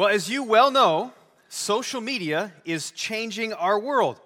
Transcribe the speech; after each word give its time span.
Well, 0.00 0.08
as 0.08 0.30
you 0.30 0.44
well 0.44 0.70
know, 0.70 1.12
social 1.50 2.00
media 2.00 2.54
is 2.64 2.90
changing 2.90 3.52
our 3.52 3.78
world. 3.78 4.18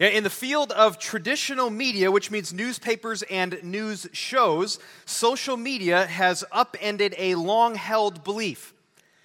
In 0.00 0.24
the 0.24 0.30
field 0.30 0.72
of 0.72 0.98
traditional 0.98 1.68
media, 1.68 2.10
which 2.10 2.30
means 2.30 2.54
newspapers 2.54 3.22
and 3.24 3.62
news 3.62 4.08
shows, 4.12 4.78
social 5.04 5.58
media 5.58 6.06
has 6.06 6.44
upended 6.50 7.14
a 7.18 7.34
long 7.34 7.74
held 7.74 8.24
belief. 8.24 8.72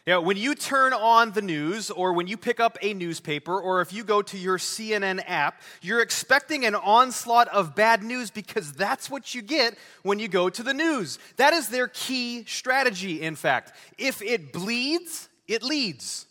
You 0.05 0.11
know, 0.11 0.21
when 0.21 0.35
you 0.35 0.55
turn 0.55 0.91
on 0.91 1.31
the 1.31 1.41
news, 1.41 1.89
or 1.89 2.11
when 2.11 2.27
you 2.27 2.35
pick 2.35 2.59
up 2.59 2.77
a 2.81 2.93
newspaper, 2.93 3.57
or 3.57 3.79
if 3.79 3.93
you 3.93 4.03
go 4.03 4.21
to 4.23 4.37
your 4.37 4.57
CNN 4.57 5.23
app, 5.25 5.61
you're 5.81 6.01
expecting 6.01 6.65
an 6.65 6.75
onslaught 6.75 7.47
of 7.47 7.75
bad 7.75 8.03
news 8.03 8.29
because 8.29 8.73
that's 8.73 9.09
what 9.09 9.33
you 9.33 9.41
get 9.41 9.77
when 10.03 10.19
you 10.19 10.27
go 10.27 10.49
to 10.49 10.63
the 10.63 10.73
news. 10.73 11.17
That 11.37 11.53
is 11.53 11.69
their 11.69 11.87
key 11.87 12.43
strategy, 12.43 13.21
in 13.21 13.37
fact. 13.37 13.71
If 13.97 14.21
it 14.21 14.51
bleeds, 14.51 15.29
it 15.51 15.63
leads. 15.63 16.25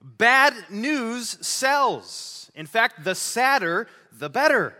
Bad 0.00 0.54
news 0.70 1.38
sells. 1.46 2.50
In 2.54 2.66
fact, 2.66 3.04
the 3.04 3.14
sadder, 3.14 3.88
the 4.12 4.28
better. 4.28 4.76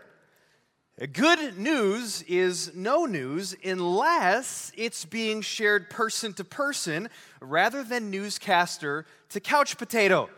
Good 1.11 1.57
news 1.57 2.21
is 2.23 2.75
no 2.75 3.05
news 3.05 3.55
unless 3.65 4.71
it's 4.77 5.05
being 5.05 5.41
shared 5.41 5.89
person 5.89 6.33
to 6.33 6.43
person 6.43 7.09
rather 7.41 7.83
than 7.83 8.11
newscaster 8.11 9.05
to 9.29 9.39
couch 9.39 9.77
potato. 9.77 10.29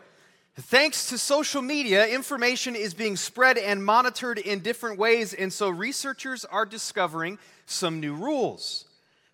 Thanks 0.58 1.10
to 1.10 1.18
social 1.18 1.60
media, 1.60 2.06
information 2.06 2.74
is 2.74 2.94
being 2.94 3.16
spread 3.16 3.58
and 3.58 3.84
monitored 3.84 4.38
in 4.38 4.60
different 4.60 4.98
ways, 4.98 5.34
and 5.34 5.52
so 5.52 5.68
researchers 5.68 6.46
are 6.46 6.64
discovering 6.64 7.38
some 7.66 8.00
new 8.00 8.14
rules. 8.14 8.86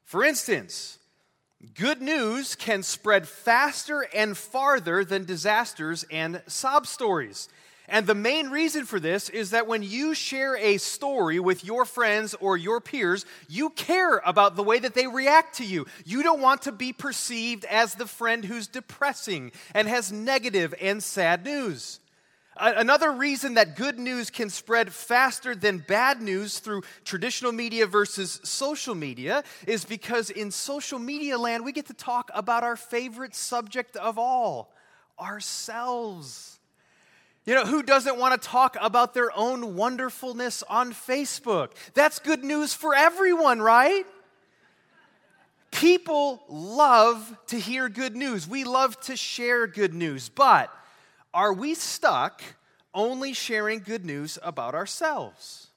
For 0.03 0.25
instance, 0.25 0.99
good 1.75 2.03
news 2.03 2.55
can 2.55 2.83
spread 2.83 3.29
faster 3.29 4.07
and 4.15 4.37
farther 4.37 5.05
than 5.05 5.25
disasters 5.25 6.05
and 6.11 6.43
sob 6.47 6.87
stories. 6.87 7.49
And 7.89 8.07
the 8.07 8.15
main 8.15 8.49
reason 8.49 8.85
for 8.85 9.01
this 9.01 9.29
is 9.29 9.51
that 9.51 9.67
when 9.67 9.83
you 9.83 10.15
share 10.15 10.57
a 10.57 10.79
story 10.79 11.39
with 11.39 11.65
your 11.65 11.85
friends 11.85 12.35
or 12.41 12.57
your 12.57 12.81
peers, 12.81 13.27
you 13.49 13.71
care 13.71 14.19
about 14.25 14.57
the 14.57 14.63
way 14.63 14.79
that 14.79 14.95
they 14.95 15.07
react 15.07 15.57
to 15.57 15.65
you. 15.65 15.87
You 16.05 16.23
don't 16.23 16.41
want 16.41 16.63
to 16.63 16.73
be 16.73 16.93
perceived 16.93 17.65
as 17.65 17.95
the 17.95 18.07
friend 18.07 18.45
who's 18.45 18.67
depressing 18.67 19.53
and 19.75 19.89
has 19.89 20.13
negative 20.13 20.75
and 20.81 21.03
sad 21.03 21.45
news. 21.45 22.01
Another 22.57 23.11
reason 23.11 23.55
that 23.55 23.77
good 23.77 23.99
news 23.99 24.29
can 24.29 24.51
spread 24.51 24.93
faster 24.93 25.55
than 25.55 25.79
bad 25.79 26.21
news 26.21 26.59
through 26.59 26.83
traditional 27.05 27.51
media 27.51 27.87
versus 27.87 28.41
social 28.45 28.95
media 28.95 29.43
is 29.67 29.87
because 29.87 30.29
in 30.29 30.51
social 30.51 30.99
media 30.99 31.39
land, 31.39 31.65
we 31.65 31.73
get 31.73 31.87
to 31.87 31.95
talk 31.95 32.31
about 32.35 32.63
our 32.63 32.77
favorite 32.77 33.35
subject 33.35 33.97
of 33.97 34.19
all 34.19 34.71
ourselves. 35.19 36.59
You 37.47 37.55
know, 37.55 37.65
who 37.65 37.83
doesn't 37.83 38.19
want 38.19 38.41
to 38.41 38.49
talk 38.49 38.77
about 38.81 39.15
their 39.15 39.37
own 39.37 39.75
wonderfulness 39.75 40.63
on 40.69 40.93
Facebook? 40.93 41.73
That's 41.95 42.19
good 42.19 42.45
news 42.45 42.75
for 42.75 42.95
everyone, 42.95 43.61
right? 43.61 44.05
People 45.71 46.43
love 46.49 47.35
to 47.47 47.59
hear 47.59 47.89
good 47.89 48.15
news. 48.15 48.47
We 48.47 48.65
love 48.65 49.01
to 49.03 49.17
share 49.17 49.67
good 49.67 49.95
news. 49.95 50.29
But 50.29 50.71
are 51.35 51.53
we 51.53 51.75
stuck 51.75 52.43
only 52.95 53.33
sharing 53.33 53.81
good 53.81 54.05
news 54.05 54.39
about 54.43 54.75
ourselves? 54.75 55.69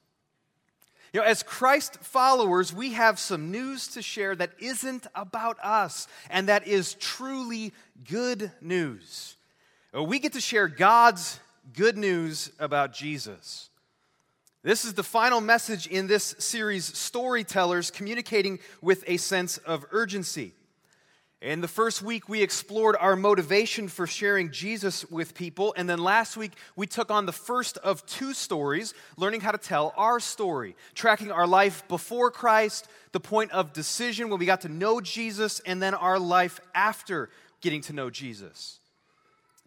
You 1.12 1.20
know, 1.20 1.26
as 1.26 1.42
Christ 1.42 1.96
followers, 2.02 2.74
we 2.74 2.92
have 2.92 3.18
some 3.18 3.50
news 3.50 3.88
to 3.88 4.02
share 4.02 4.36
that 4.36 4.50
isn't 4.58 5.06
about 5.14 5.56
us 5.62 6.08
and 6.28 6.48
that 6.48 6.66
is 6.66 6.94
truly 6.94 7.72
good 8.06 8.52
news. 8.60 9.36
Uh, 9.96 10.02
we 10.02 10.18
get 10.18 10.34
to 10.34 10.40
share 10.40 10.68
God's 10.68 11.40
good 11.72 11.96
news 11.96 12.52
about 12.58 12.92
Jesus. 12.92 13.70
This 14.62 14.84
is 14.84 14.94
the 14.94 15.04
final 15.04 15.40
message 15.40 15.86
in 15.86 16.08
this 16.08 16.34
series, 16.38 16.84
Storytellers 16.84 17.90
Communicating 17.90 18.58
with 18.82 19.04
a 19.06 19.16
Sense 19.16 19.58
of 19.58 19.86
Urgency. 19.92 20.54
In 21.42 21.60
the 21.60 21.68
first 21.68 22.00
week, 22.00 22.30
we 22.30 22.42
explored 22.42 22.96
our 22.98 23.14
motivation 23.14 23.88
for 23.88 24.06
sharing 24.06 24.50
Jesus 24.50 25.04
with 25.10 25.34
people. 25.34 25.74
And 25.76 25.88
then 25.88 25.98
last 25.98 26.36
week, 26.36 26.52
we 26.76 26.86
took 26.86 27.10
on 27.10 27.26
the 27.26 27.32
first 27.32 27.76
of 27.78 28.04
two 28.06 28.32
stories, 28.32 28.94
learning 29.18 29.42
how 29.42 29.52
to 29.52 29.58
tell 29.58 29.92
our 29.98 30.18
story, 30.18 30.76
tracking 30.94 31.30
our 31.30 31.46
life 31.46 31.86
before 31.88 32.30
Christ, 32.30 32.88
the 33.12 33.20
point 33.20 33.50
of 33.52 33.74
decision 33.74 34.30
when 34.30 34.38
we 34.38 34.46
got 34.46 34.62
to 34.62 34.70
know 34.70 35.00
Jesus, 35.00 35.60
and 35.60 35.82
then 35.82 35.92
our 35.92 36.18
life 36.18 36.58
after 36.74 37.28
getting 37.60 37.82
to 37.82 37.92
know 37.92 38.08
Jesus. 38.08 38.80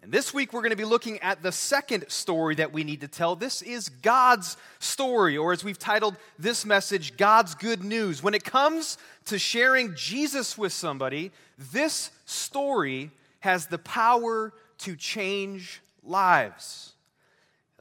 And 0.02 0.12
this 0.12 0.34
week 0.34 0.54
we're 0.54 0.62
going 0.62 0.70
to 0.72 0.78
be 0.78 0.86
looking 0.86 1.20
at 1.20 1.44
the 1.44 1.52
second 1.52 2.10
story 2.10 2.56
that 2.56 2.72
we 2.72 2.84
need 2.84 3.02
to 3.02 3.08
tell. 3.08 3.36
This 3.36 3.62
is 3.62 3.90
God's 3.90 4.56
story, 4.80 5.38
or 5.38 5.52
as 5.52 5.64
we've 5.64 5.78
titled 5.78 6.16
this 6.38 6.66
message, 6.66 7.18
God's 7.18 7.54
good 7.54 7.84
news. 7.84 8.24
When 8.24 8.34
it 8.34 8.44
comes 8.44 8.98
to 9.26 9.38
sharing 9.38 9.96
Jesus 9.96 10.58
with 10.58 10.72
somebody, 10.72 11.32
this 11.58 12.12
story 12.26 13.12
has 13.42 13.68
the 13.68 13.78
power 13.78 14.54
to 14.80 14.96
change 14.96 15.82
lives. 16.04 16.94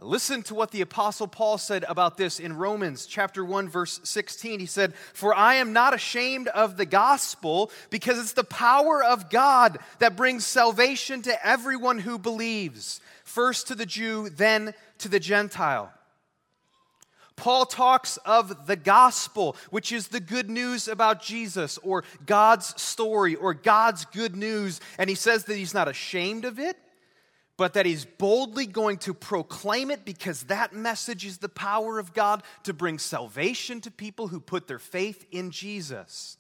Listen 0.00 0.44
to 0.44 0.54
what 0.54 0.70
the 0.70 0.80
apostle 0.80 1.26
Paul 1.26 1.58
said 1.58 1.84
about 1.88 2.16
this 2.16 2.38
in 2.38 2.56
Romans 2.56 3.04
chapter 3.04 3.44
1 3.44 3.68
verse 3.68 3.98
16. 4.04 4.60
He 4.60 4.66
said, 4.66 4.94
"For 5.12 5.34
I 5.34 5.54
am 5.54 5.72
not 5.72 5.92
ashamed 5.92 6.46
of 6.48 6.76
the 6.76 6.86
gospel 6.86 7.72
because 7.90 8.16
it's 8.18 8.32
the 8.32 8.44
power 8.44 9.02
of 9.02 9.28
God 9.28 9.78
that 9.98 10.14
brings 10.14 10.46
salvation 10.46 11.22
to 11.22 11.46
everyone 11.46 11.98
who 11.98 12.16
believes, 12.16 13.00
first 13.24 13.66
to 13.68 13.74
the 13.74 13.86
Jew, 13.86 14.30
then 14.30 14.72
to 14.98 15.08
the 15.08 15.18
Gentile." 15.18 15.92
Paul 17.34 17.66
talks 17.66 18.18
of 18.18 18.66
the 18.68 18.76
gospel, 18.76 19.56
which 19.70 19.90
is 19.90 20.08
the 20.08 20.20
good 20.20 20.48
news 20.48 20.86
about 20.86 21.22
Jesus 21.22 21.76
or 21.82 22.04
God's 22.24 22.80
story 22.80 23.34
or 23.34 23.52
God's 23.52 24.04
good 24.04 24.36
news, 24.36 24.80
and 24.96 25.10
he 25.10 25.16
says 25.16 25.44
that 25.44 25.56
he's 25.56 25.74
not 25.74 25.88
ashamed 25.88 26.44
of 26.44 26.60
it 26.60 26.76
but 27.58 27.74
that 27.74 27.84
he's 27.84 28.04
boldly 28.04 28.66
going 28.66 28.96
to 28.98 29.12
proclaim 29.12 29.90
it 29.90 30.04
because 30.04 30.44
that 30.44 30.72
message 30.72 31.26
is 31.26 31.38
the 31.38 31.48
power 31.48 31.98
of 31.98 32.14
God 32.14 32.42
to 32.62 32.72
bring 32.72 32.98
salvation 32.98 33.82
to 33.82 33.90
people 33.90 34.28
who 34.28 34.40
put 34.40 34.68
their 34.68 34.78
faith 34.78 35.26
in 35.32 35.50
Jesus. 35.50 36.38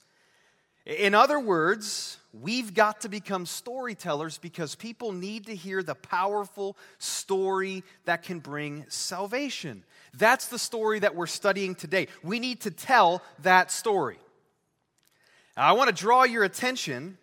In 0.86 1.14
other 1.14 1.40
words, 1.40 2.18
we've 2.32 2.72
got 2.72 3.00
to 3.00 3.08
become 3.08 3.46
storytellers 3.46 4.38
because 4.38 4.76
people 4.76 5.12
need 5.12 5.46
to 5.46 5.56
hear 5.56 5.82
the 5.82 5.96
powerful 5.96 6.78
story 6.98 7.82
that 8.04 8.22
can 8.22 8.38
bring 8.38 8.86
salvation. 8.88 9.82
That's 10.14 10.46
the 10.46 10.58
story 10.58 11.00
that 11.00 11.16
we're 11.16 11.26
studying 11.26 11.74
today. 11.74 12.06
We 12.22 12.38
need 12.38 12.60
to 12.60 12.70
tell 12.70 13.22
that 13.40 13.72
story. 13.72 14.18
Now, 15.56 15.64
I 15.64 15.72
want 15.72 15.88
to 15.88 15.94
draw 15.94 16.22
your 16.22 16.44
attention 16.44 17.18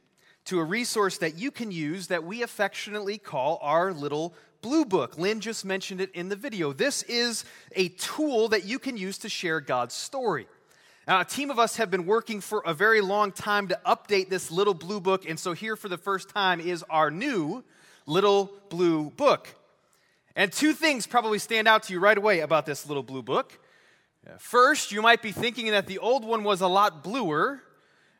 to 0.45 0.59
a 0.59 0.63
resource 0.63 1.17
that 1.17 1.37
you 1.37 1.51
can 1.51 1.71
use 1.71 2.07
that 2.07 2.23
we 2.23 2.43
affectionately 2.43 3.17
call 3.17 3.59
our 3.61 3.93
little 3.93 4.33
blue 4.61 4.85
book. 4.85 5.17
Lynn 5.17 5.41
just 5.41 5.65
mentioned 5.65 6.01
it 6.01 6.11
in 6.13 6.29
the 6.29 6.35
video. 6.35 6.73
This 6.73 7.03
is 7.03 7.45
a 7.75 7.89
tool 7.89 8.47
that 8.49 8.65
you 8.65 8.79
can 8.79 8.97
use 8.97 9.17
to 9.19 9.29
share 9.29 9.59
God's 9.59 9.93
story. 9.93 10.47
Now, 11.07 11.19
a 11.21 11.25
team 11.25 11.51
of 11.51 11.59
us 11.59 11.75
have 11.77 11.91
been 11.91 12.07
working 12.07 12.41
for 12.41 12.63
a 12.65 12.73
very 12.73 12.99
long 12.99 13.31
time 13.31 13.67
to 13.67 13.79
update 13.85 14.29
this 14.29 14.49
little 14.49 14.73
blue 14.73 14.99
book, 14.99 15.29
and 15.29 15.39
so 15.39 15.53
here 15.53 15.75
for 15.75 15.87
the 15.87 15.99
first 15.99 16.29
time 16.29 16.59
is 16.59 16.83
our 16.89 17.11
new 17.11 17.63
little 18.07 18.51
blue 18.69 19.11
book. 19.11 19.53
And 20.35 20.51
two 20.51 20.73
things 20.73 21.05
probably 21.05 21.37
stand 21.39 21.67
out 21.67 21.83
to 21.83 21.93
you 21.93 21.99
right 21.99 22.17
away 22.17 22.39
about 22.39 22.65
this 22.65 22.87
little 22.87 23.03
blue 23.03 23.21
book. 23.21 23.57
First, 24.39 24.91
you 24.91 25.01
might 25.03 25.21
be 25.21 25.31
thinking 25.31 25.71
that 25.71 25.85
the 25.85 25.99
old 25.99 26.25
one 26.25 26.43
was 26.43 26.61
a 26.61 26.67
lot 26.67 27.03
bluer, 27.03 27.61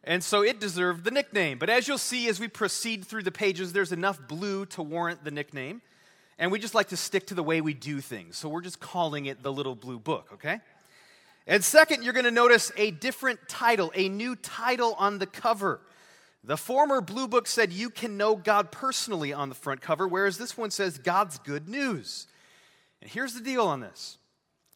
and 0.06 0.24
so 0.24 0.44
it 0.44 0.60
deserved 0.60 1.04
the 1.04 1.12
nickname. 1.12 1.58
But 1.58 1.70
as 1.70 1.88
you'll 1.88 1.98
see 1.98 2.28
as 2.30 2.40
we 2.40 2.48
proceed 2.48 3.06
through 3.06 3.24
the 3.24 3.32
pages, 3.32 3.74
there's 3.74 3.92
enough 3.92 4.20
blue 4.28 4.68
to 4.68 4.84
warrant 4.84 5.24
the 5.24 5.32
nickname. 5.32 5.82
And 6.38 6.52
we 6.52 6.60
just 6.60 6.76
like 6.76 6.90
to 6.90 6.98
stick 6.98 7.28
to 7.28 7.34
the 7.34 7.44
way 7.44 7.60
we 7.62 7.74
do 7.74 8.02
things. 8.02 8.38
So 8.38 8.48
we're 8.48 8.62
just 8.62 8.80
calling 8.80 9.26
it 9.26 9.42
the 9.42 9.52
Little 9.52 9.76
Blue 9.76 9.98
Book, 9.98 10.30
okay? 10.34 10.60
And 11.48 11.64
second, 11.64 12.04
you're 12.04 12.14
going 12.14 12.26
to 12.26 12.32
notice 12.32 12.72
a 12.78 12.92
different 12.92 13.40
title, 13.48 13.92
a 13.96 14.10
new 14.10 14.36
title 14.36 14.96
on 15.00 15.18
the 15.18 15.26
cover. 15.26 15.82
The 16.44 16.58
former 16.58 17.02
Blue 17.02 17.28
Book 17.28 17.48
said 17.48 17.74
you 17.74 17.90
can 17.90 18.18
know 18.18 18.36
God 18.36 18.72
personally 18.72 19.34
on 19.34 19.50
the 19.50 19.56
front 19.56 19.82
cover, 19.82 20.08
whereas 20.08 20.38
this 20.38 20.56
one 20.56 20.70
says 20.70 21.00
God's 21.00 21.40
good 21.40 21.68
news. 21.68 22.28
And 23.02 23.10
here's 23.10 23.34
the 23.34 23.42
deal 23.42 23.66
on 23.66 23.80
this. 23.80 24.18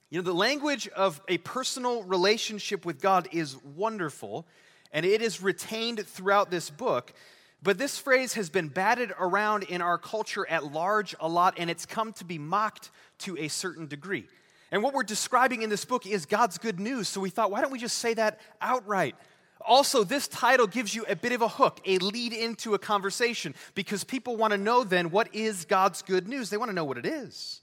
You 0.10 0.20
know, 0.20 0.24
the 0.24 0.34
language 0.34 0.88
of 0.88 1.22
a 1.28 1.38
personal 1.40 2.02
relationship 2.04 2.86
with 2.86 3.00
God 3.00 3.28
is 3.32 3.62
wonderful 3.64 4.48
and 4.92 5.06
it 5.06 5.22
is 5.22 5.42
retained 5.42 6.06
throughout 6.06 6.50
this 6.52 6.70
book. 6.70 7.14
But 7.62 7.78
this 7.78 7.98
phrase 7.98 8.34
has 8.34 8.50
been 8.50 8.70
batted 8.70 9.12
around 9.20 9.64
in 9.64 9.82
our 9.82 9.98
culture 9.98 10.48
at 10.50 10.72
large 10.72 11.16
a 11.20 11.28
lot, 11.28 11.56
and 11.58 11.70
it's 11.70 11.86
come 11.86 12.14
to 12.14 12.26
be 12.26 12.38
mocked 12.38 12.90
to 13.20 13.38
a 13.38 13.50
certain 13.50 13.88
degree. 13.88 14.28
And 14.72 14.84
what 14.84 14.94
we're 14.94 15.04
describing 15.04 15.62
in 15.62 15.70
this 15.70 15.84
book 15.84 16.06
is 16.06 16.26
God's 16.26 16.58
good 16.58 16.80
news. 16.80 17.10
So 17.10 17.20
we 17.20 17.30
thought, 17.30 17.52
why 17.52 17.62
don't 17.62 17.72
we 17.72 17.80
just 17.80 17.98
say 17.98 18.14
that 18.14 18.40
outright? 18.62 19.16
Also, 19.62 20.06
this 20.06 20.28
title 20.28 20.68
gives 20.68 20.96
you 20.96 21.06
a 21.10 21.16
bit 21.16 21.34
of 21.34 21.42
a 21.42 21.48
hook, 21.48 21.82
a 21.86 21.98
lead 21.98 22.32
into 22.32 22.76
a 22.76 22.80
conversation, 22.80 23.54
because 23.76 24.06
people 24.06 24.38
want 24.38 24.52
to 24.52 24.58
know 24.58 24.86
then 24.86 25.12
what 25.12 25.34
is 25.36 25.66
God's 25.66 26.02
good 26.02 26.30
news? 26.30 26.50
They 26.50 26.58
want 26.58 26.70
to 26.70 26.76
know 26.76 26.86
what 26.86 26.98
it 26.98 27.06
is. 27.06 27.60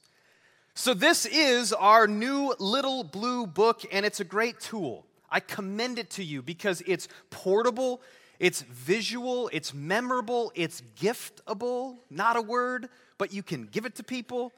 So, 0.74 0.92
this 0.92 1.24
is 1.24 1.72
our 1.72 2.06
new 2.06 2.54
little 2.58 3.02
blue 3.02 3.46
book, 3.46 3.82
and 3.90 4.04
it's 4.04 4.20
a 4.20 4.24
great 4.24 4.60
tool. 4.60 5.06
I 5.30 5.40
commend 5.40 5.98
it 5.98 6.10
to 6.10 6.24
you 6.24 6.42
because 6.42 6.82
it's 6.86 7.08
portable, 7.30 8.00
it's 8.38 8.62
visual, 8.62 9.48
it's 9.52 9.74
memorable, 9.74 10.52
it's 10.54 10.82
giftable, 11.00 11.96
not 12.10 12.36
a 12.36 12.42
word, 12.42 12.88
but 13.18 13.32
you 13.32 13.42
can 13.42 13.66
give 13.66 13.86
it 13.86 13.96
to 13.96 14.02
people. 14.02 14.52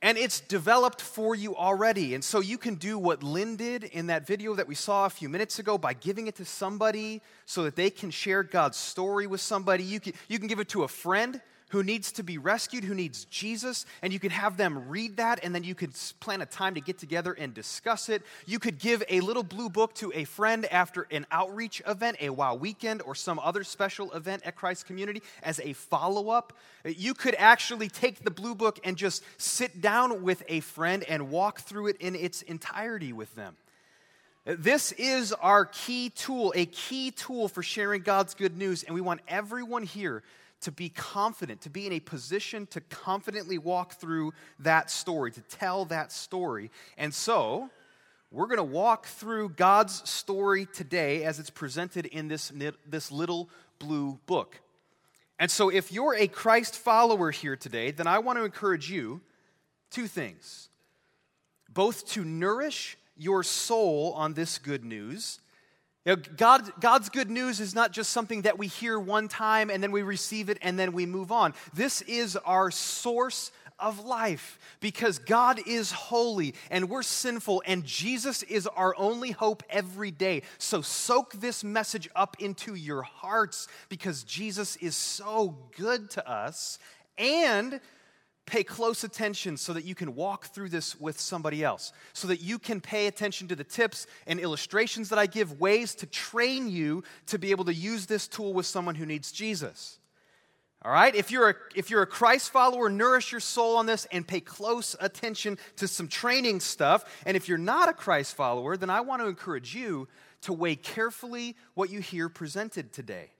And 0.00 0.16
it's 0.16 0.38
developed 0.38 1.00
for 1.00 1.34
you 1.34 1.56
already. 1.56 2.14
And 2.14 2.22
so 2.22 2.38
you 2.38 2.56
can 2.56 2.76
do 2.76 2.98
what 2.98 3.24
Lynn 3.24 3.56
did 3.56 3.82
in 3.82 4.06
that 4.06 4.26
video 4.28 4.54
that 4.54 4.68
we 4.68 4.76
saw 4.76 5.06
a 5.06 5.10
few 5.10 5.28
minutes 5.28 5.58
ago 5.58 5.76
by 5.76 5.92
giving 5.92 6.28
it 6.28 6.36
to 6.36 6.44
somebody 6.44 7.20
so 7.46 7.64
that 7.64 7.74
they 7.74 7.90
can 7.90 8.12
share 8.12 8.44
God's 8.44 8.76
story 8.76 9.26
with 9.26 9.40
somebody. 9.40 9.82
You 9.82 9.98
can, 9.98 10.12
you 10.28 10.38
can 10.38 10.46
give 10.46 10.60
it 10.60 10.68
to 10.68 10.84
a 10.84 10.88
friend 10.88 11.40
who 11.70 11.82
needs 11.82 12.12
to 12.12 12.22
be 12.22 12.38
rescued, 12.38 12.84
who 12.84 12.94
needs 12.94 13.24
Jesus, 13.26 13.86
and 14.02 14.12
you 14.12 14.18
could 14.18 14.32
have 14.32 14.56
them 14.56 14.88
read 14.88 15.16
that, 15.18 15.40
and 15.42 15.54
then 15.54 15.64
you 15.64 15.74
could 15.74 15.92
plan 16.20 16.40
a 16.40 16.46
time 16.46 16.74
to 16.74 16.80
get 16.80 16.98
together 16.98 17.32
and 17.32 17.52
discuss 17.52 18.08
it. 18.08 18.22
You 18.46 18.58
could 18.58 18.78
give 18.78 19.02
a 19.08 19.20
little 19.20 19.42
blue 19.42 19.68
book 19.68 19.94
to 19.96 20.12
a 20.14 20.24
friend 20.24 20.66
after 20.66 21.06
an 21.10 21.26
outreach 21.30 21.82
event, 21.86 22.16
a 22.20 22.30
wow 22.30 22.54
weekend, 22.54 23.02
or 23.02 23.14
some 23.14 23.38
other 23.38 23.64
special 23.64 24.12
event 24.12 24.42
at 24.44 24.56
Christ 24.56 24.86
Community 24.86 25.22
as 25.42 25.60
a 25.60 25.74
follow 25.74 26.30
up. 26.30 26.52
You 26.84 27.14
could 27.14 27.34
actually 27.36 27.88
take 27.88 28.24
the 28.24 28.30
blue 28.30 28.54
book 28.54 28.78
and 28.84 28.96
just 28.96 29.22
sit 29.36 29.80
down 29.80 30.22
with 30.22 30.42
a 30.48 30.60
friend 30.60 31.04
and 31.04 31.30
walk 31.30 31.60
through 31.60 31.88
it 31.88 31.96
in 31.98 32.14
its 32.14 32.42
entirety 32.42 33.12
with 33.12 33.34
them. 33.34 33.56
This 34.44 34.92
is 34.92 35.34
our 35.34 35.66
key 35.66 36.08
tool, 36.08 36.54
a 36.56 36.64
key 36.64 37.10
tool 37.10 37.48
for 37.48 37.62
sharing 37.62 38.00
God's 38.00 38.32
good 38.32 38.56
news, 38.56 38.82
and 38.82 38.94
we 38.94 39.02
want 39.02 39.20
everyone 39.28 39.82
here 39.82 40.22
to 40.62 40.72
be 40.72 40.88
confident, 40.88 41.60
to 41.62 41.70
be 41.70 41.86
in 41.86 41.92
a 41.92 42.00
position 42.00 42.66
to 42.68 42.80
confidently 42.80 43.58
walk 43.58 43.94
through 43.94 44.32
that 44.58 44.90
story, 44.90 45.30
to 45.32 45.40
tell 45.42 45.84
that 45.86 46.12
story. 46.12 46.70
And 46.96 47.14
so, 47.14 47.70
we're 48.30 48.46
going 48.46 48.58
to 48.58 48.64
walk 48.64 49.06
through 49.06 49.50
God's 49.50 50.08
story 50.08 50.66
today 50.66 51.24
as 51.24 51.38
it's 51.38 51.48
presented 51.48 52.04
in 52.06 52.28
this, 52.28 52.52
this 52.86 53.10
little 53.10 53.48
blue 53.78 54.18
book. 54.26 54.60
And 55.38 55.50
so, 55.50 55.68
if 55.68 55.92
you're 55.92 56.14
a 56.14 56.26
Christ 56.26 56.76
follower 56.76 57.30
here 57.30 57.56
today, 57.56 57.90
then 57.90 58.06
I 58.06 58.18
want 58.18 58.38
to 58.38 58.44
encourage 58.44 58.90
you 58.90 59.20
two 59.90 60.06
things 60.06 60.68
both 61.68 62.06
to 62.08 62.24
nourish 62.24 62.96
your 63.16 63.42
soul 63.42 64.12
on 64.16 64.34
this 64.34 64.58
good 64.58 64.84
news 64.84 65.40
you 66.04 66.16
know, 66.16 66.22
God, 66.36 66.70
God's 66.80 67.08
good 67.08 67.30
news 67.30 67.60
is 67.60 67.74
not 67.74 67.92
just 67.92 68.10
something 68.10 68.42
that 68.42 68.58
we 68.58 68.66
hear 68.66 68.98
one 68.98 69.28
time 69.28 69.70
and 69.70 69.82
then 69.82 69.92
we 69.92 70.02
receive 70.02 70.48
it 70.48 70.58
and 70.62 70.78
then 70.78 70.92
we 70.92 71.06
move 71.06 71.30
on. 71.32 71.54
This 71.74 72.02
is 72.02 72.36
our 72.36 72.70
source 72.70 73.50
of 73.78 74.04
life 74.04 74.58
because 74.80 75.18
God 75.18 75.60
is 75.66 75.92
holy 75.92 76.54
and 76.70 76.88
we're 76.88 77.02
sinful 77.02 77.62
and 77.66 77.84
Jesus 77.84 78.42
is 78.44 78.66
our 78.66 78.94
only 78.96 79.30
hope 79.30 79.62
every 79.70 80.10
day. 80.10 80.42
So 80.58 80.82
soak 80.82 81.34
this 81.34 81.62
message 81.62 82.08
up 82.16 82.36
into 82.40 82.74
your 82.74 83.02
hearts 83.02 83.68
because 83.88 84.24
Jesus 84.24 84.76
is 84.76 84.96
so 84.96 85.56
good 85.76 86.10
to 86.10 86.28
us 86.28 86.78
and 87.16 87.80
pay 88.48 88.64
close 88.64 89.04
attention 89.04 89.56
so 89.56 89.74
that 89.74 89.84
you 89.84 89.94
can 89.94 90.14
walk 90.14 90.46
through 90.46 90.70
this 90.70 90.98
with 90.98 91.20
somebody 91.20 91.62
else, 91.62 91.92
so 92.14 92.26
that 92.28 92.40
you 92.40 92.58
can 92.58 92.80
pay 92.80 93.06
attention 93.06 93.46
to 93.48 93.54
the 93.54 93.62
tips 93.62 94.06
and 94.26 94.40
illustrations 94.40 95.10
that 95.10 95.18
I 95.18 95.26
give, 95.26 95.60
ways 95.60 95.94
to 95.96 96.06
train 96.06 96.68
you 96.68 97.04
to 97.26 97.38
be 97.38 97.50
able 97.50 97.66
to 97.66 97.74
use 97.74 98.06
this 98.06 98.26
tool 98.26 98.54
with 98.54 98.66
someone 98.66 98.94
who 98.94 99.06
needs 99.06 99.30
Jesus. 99.30 99.98
All 100.82 100.92
right? 100.92 101.14
If 101.14 101.30
you're, 101.30 101.50
a, 101.50 101.54
if 101.74 101.90
you're 101.90 102.02
a 102.02 102.06
Christ 102.06 102.50
follower, 102.50 102.88
nourish 102.88 103.32
your 103.32 103.40
soul 103.40 103.76
on 103.76 103.86
this 103.86 104.06
and 104.12 104.26
pay 104.26 104.40
close 104.40 104.96
attention 105.00 105.58
to 105.76 105.86
some 105.86 106.08
training 106.08 106.60
stuff. 106.60 107.04
And 107.26 107.36
if 107.36 107.48
you're 107.48 107.58
not 107.58 107.88
a 107.88 107.92
Christ 107.92 108.34
follower, 108.34 108.76
then 108.76 108.88
I 108.88 109.02
want 109.02 109.20
to 109.20 109.28
encourage 109.28 109.74
you 109.74 110.08
to 110.42 110.52
weigh 110.52 110.76
carefully 110.76 111.56
what 111.74 111.90
you 111.90 112.00
hear 112.00 112.28
presented 112.28 112.92
today. 112.92 113.30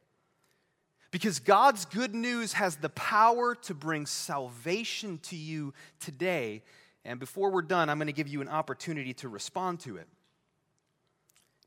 Because 1.10 1.40
God's 1.40 1.86
good 1.86 2.14
news 2.14 2.52
has 2.54 2.76
the 2.76 2.90
power 2.90 3.54
to 3.54 3.74
bring 3.74 4.04
salvation 4.04 5.18
to 5.24 5.36
you 5.36 5.72
today. 6.00 6.62
And 7.04 7.18
before 7.18 7.50
we're 7.50 7.62
done, 7.62 7.88
I'm 7.88 7.98
going 7.98 8.06
to 8.06 8.12
give 8.12 8.28
you 8.28 8.42
an 8.42 8.48
opportunity 8.48 9.14
to 9.14 9.28
respond 9.28 9.80
to 9.80 9.96
it. 9.96 10.06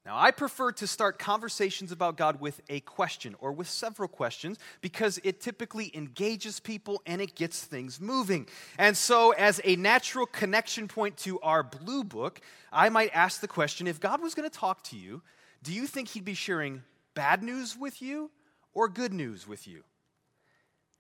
Now, 0.03 0.17
I 0.17 0.31
prefer 0.31 0.71
to 0.73 0.87
start 0.87 1.19
conversations 1.19 1.91
about 1.91 2.17
God 2.17 2.41
with 2.41 2.59
a 2.69 2.79
question 2.79 3.35
or 3.39 3.51
with 3.51 3.69
several 3.69 4.07
questions 4.07 4.57
because 4.81 5.19
it 5.23 5.41
typically 5.41 5.91
engages 5.95 6.59
people 6.59 7.03
and 7.05 7.21
it 7.21 7.35
gets 7.35 7.63
things 7.63 8.01
moving. 8.01 8.47
And 8.79 8.97
so, 8.97 9.31
as 9.31 9.61
a 9.63 9.75
natural 9.75 10.25
connection 10.25 10.87
point 10.87 11.17
to 11.17 11.39
our 11.41 11.61
blue 11.61 12.03
book, 12.03 12.41
I 12.71 12.89
might 12.89 13.11
ask 13.13 13.41
the 13.41 13.47
question 13.47 13.85
if 13.85 13.99
God 13.99 14.23
was 14.23 14.33
going 14.33 14.49
to 14.49 14.55
talk 14.55 14.83
to 14.85 14.97
you, 14.97 15.21
do 15.61 15.71
you 15.71 15.85
think 15.85 16.09
he'd 16.09 16.25
be 16.25 16.33
sharing 16.33 16.81
bad 17.13 17.43
news 17.43 17.77
with 17.77 18.01
you 18.01 18.31
or 18.73 18.87
good 18.87 19.13
news 19.13 19.47
with 19.47 19.67
you. 19.67 19.83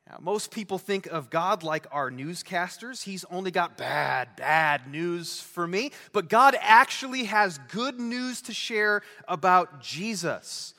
Now, 0.09 0.17
most 0.19 0.51
people 0.51 0.77
think 0.77 1.05
of 1.07 1.29
God 1.29 1.63
like 1.63 1.87
our 1.91 2.09
newscasters. 2.11 3.03
He's 3.03 3.23
only 3.31 3.51
got 3.51 3.77
bad, 3.77 4.35
bad 4.35 4.91
news 4.91 5.39
for 5.39 5.67
me. 5.67 5.91
But 6.11 6.27
God 6.27 6.55
actually 6.59 7.25
has 7.25 7.59
good 7.69 7.99
news 7.99 8.41
to 8.43 8.53
share 8.53 9.03
about 9.27 9.81
Jesus. 9.81 10.73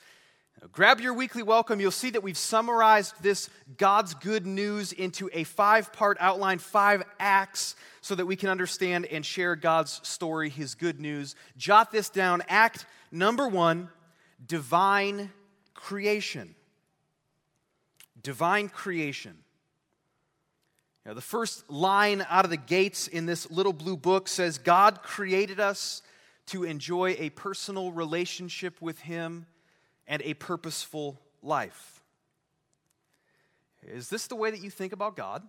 Now, 0.60 0.68
grab 0.72 1.00
your 1.00 1.14
weekly 1.14 1.42
welcome. 1.42 1.80
You'll 1.80 1.92
see 1.92 2.10
that 2.10 2.22
we've 2.22 2.36
summarized 2.36 3.14
this 3.22 3.48
God's 3.78 4.12
good 4.14 4.44
news 4.44 4.92
into 4.92 5.30
a 5.32 5.44
five 5.44 5.92
part 5.92 6.18
outline, 6.20 6.58
five 6.58 7.02
acts, 7.18 7.76
so 8.00 8.16
that 8.16 8.26
we 8.26 8.36
can 8.36 8.50
understand 8.50 9.06
and 9.06 9.24
share 9.24 9.54
God's 9.56 10.00
story, 10.06 10.50
His 10.50 10.74
good 10.74 11.00
news. 11.00 11.36
Jot 11.56 11.92
this 11.92 12.10
down. 12.10 12.42
Act 12.48 12.86
number 13.12 13.46
one 13.46 13.88
divine 14.44 15.30
creation 15.74 16.54
divine 18.22 18.68
creation. 18.68 19.36
The 21.04 21.20
first 21.20 21.68
line 21.68 22.24
out 22.28 22.44
of 22.44 22.50
the 22.50 22.56
gates 22.56 23.08
in 23.08 23.26
this 23.26 23.50
little 23.50 23.72
blue 23.72 23.96
book 23.96 24.28
says 24.28 24.58
God 24.58 25.02
created 25.02 25.58
us 25.58 26.02
to 26.46 26.64
enjoy 26.64 27.16
a 27.18 27.30
personal 27.30 27.90
relationship 27.90 28.80
with 28.80 29.00
Him 29.00 29.46
and 30.06 30.22
a 30.22 30.34
purposeful 30.34 31.20
life. 31.42 32.02
Is 33.82 34.08
this 34.08 34.28
the 34.28 34.36
way 34.36 34.50
that 34.50 34.62
you 34.62 34.70
think 34.70 34.92
about 34.92 35.16
God? 35.16 35.42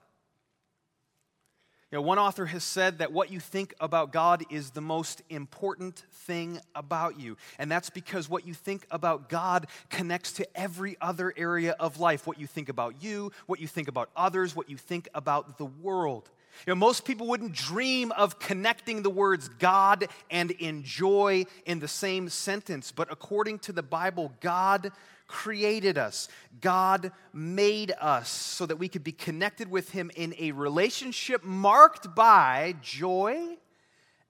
You 1.93 1.99
know, 1.99 2.01
one 2.07 2.17
author 2.17 2.47
has 2.47 2.63
said 2.63 2.97
that 2.97 3.11
what 3.11 3.31
you 3.31 3.39
think 3.39 3.75
about 3.79 4.11
God 4.11 4.43
is 4.49 4.71
the 4.71 4.81
most 4.81 5.21
important 5.29 6.05
thing 6.11 6.59
about 6.73 7.19
you. 7.19 7.37
And 7.59 7.69
that's 7.69 7.91
because 7.91 8.27
what 8.27 8.47
you 8.47 8.55
think 8.55 8.87
about 8.89 9.29
God 9.29 9.67
connects 9.91 10.31
to 10.31 10.47
every 10.59 10.97
other 10.99 11.31
area 11.37 11.75
of 11.79 11.99
life. 11.99 12.25
What 12.25 12.39
you 12.39 12.47
think 12.47 12.67
about 12.67 13.03
you, 13.03 13.31
what 13.45 13.59
you 13.59 13.67
think 13.67 13.89
about 13.89 14.09
others, 14.15 14.55
what 14.55 14.71
you 14.71 14.77
think 14.77 15.07
about 15.13 15.59
the 15.59 15.65
world. 15.65 16.31
You 16.65 16.71
know, 16.71 16.77
most 16.77 17.05
people 17.05 17.27
wouldn't 17.27 17.53
dream 17.53 18.11
of 18.13 18.39
connecting 18.39 19.03
the 19.03 19.11
words 19.11 19.47
God 19.59 20.07
and 20.31 20.49
enjoy 20.49 21.45
in 21.67 21.79
the 21.79 21.87
same 21.87 22.27
sentence, 22.27 22.91
but 22.91 23.11
according 23.11 23.59
to 23.59 23.71
the 23.71 23.83
Bible, 23.83 24.33
God 24.39 24.91
created 25.27 25.97
us. 25.97 26.27
God 26.61 27.11
made 27.33 27.93
us 27.99 28.29
so 28.29 28.65
that 28.65 28.77
we 28.77 28.87
could 28.87 29.03
be 29.03 29.11
connected 29.11 29.69
with 29.69 29.91
Him 29.91 30.11
in 30.15 30.35
a 30.37 30.51
relationship 30.51 31.43
marked 31.43 32.13
by 32.13 32.75
joy 32.81 33.57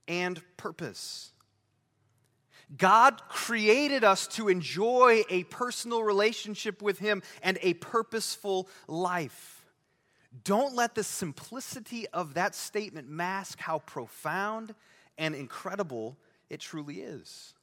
and 0.07 0.41
purpose. 0.57 1.31
God 2.75 3.21
created 3.27 4.03
us 4.03 4.27
to 4.27 4.49
enjoy 4.49 5.23
a 5.29 5.43
personal 5.45 6.03
relationship 6.03 6.81
with 6.81 6.99
Him 6.99 7.21
and 7.41 7.57
a 7.61 7.75
purposeful 7.75 8.67
life. 8.87 9.65
Don't 10.43 10.75
let 10.75 10.95
the 10.95 11.03
simplicity 11.03 12.07
of 12.09 12.33
that 12.33 12.55
statement 12.55 13.07
mask 13.07 13.59
how 13.59 13.79
profound 13.79 14.73
and 15.17 15.35
incredible 15.35 16.17
it 16.49 16.59
truly 16.59 17.01
is. 17.01 17.53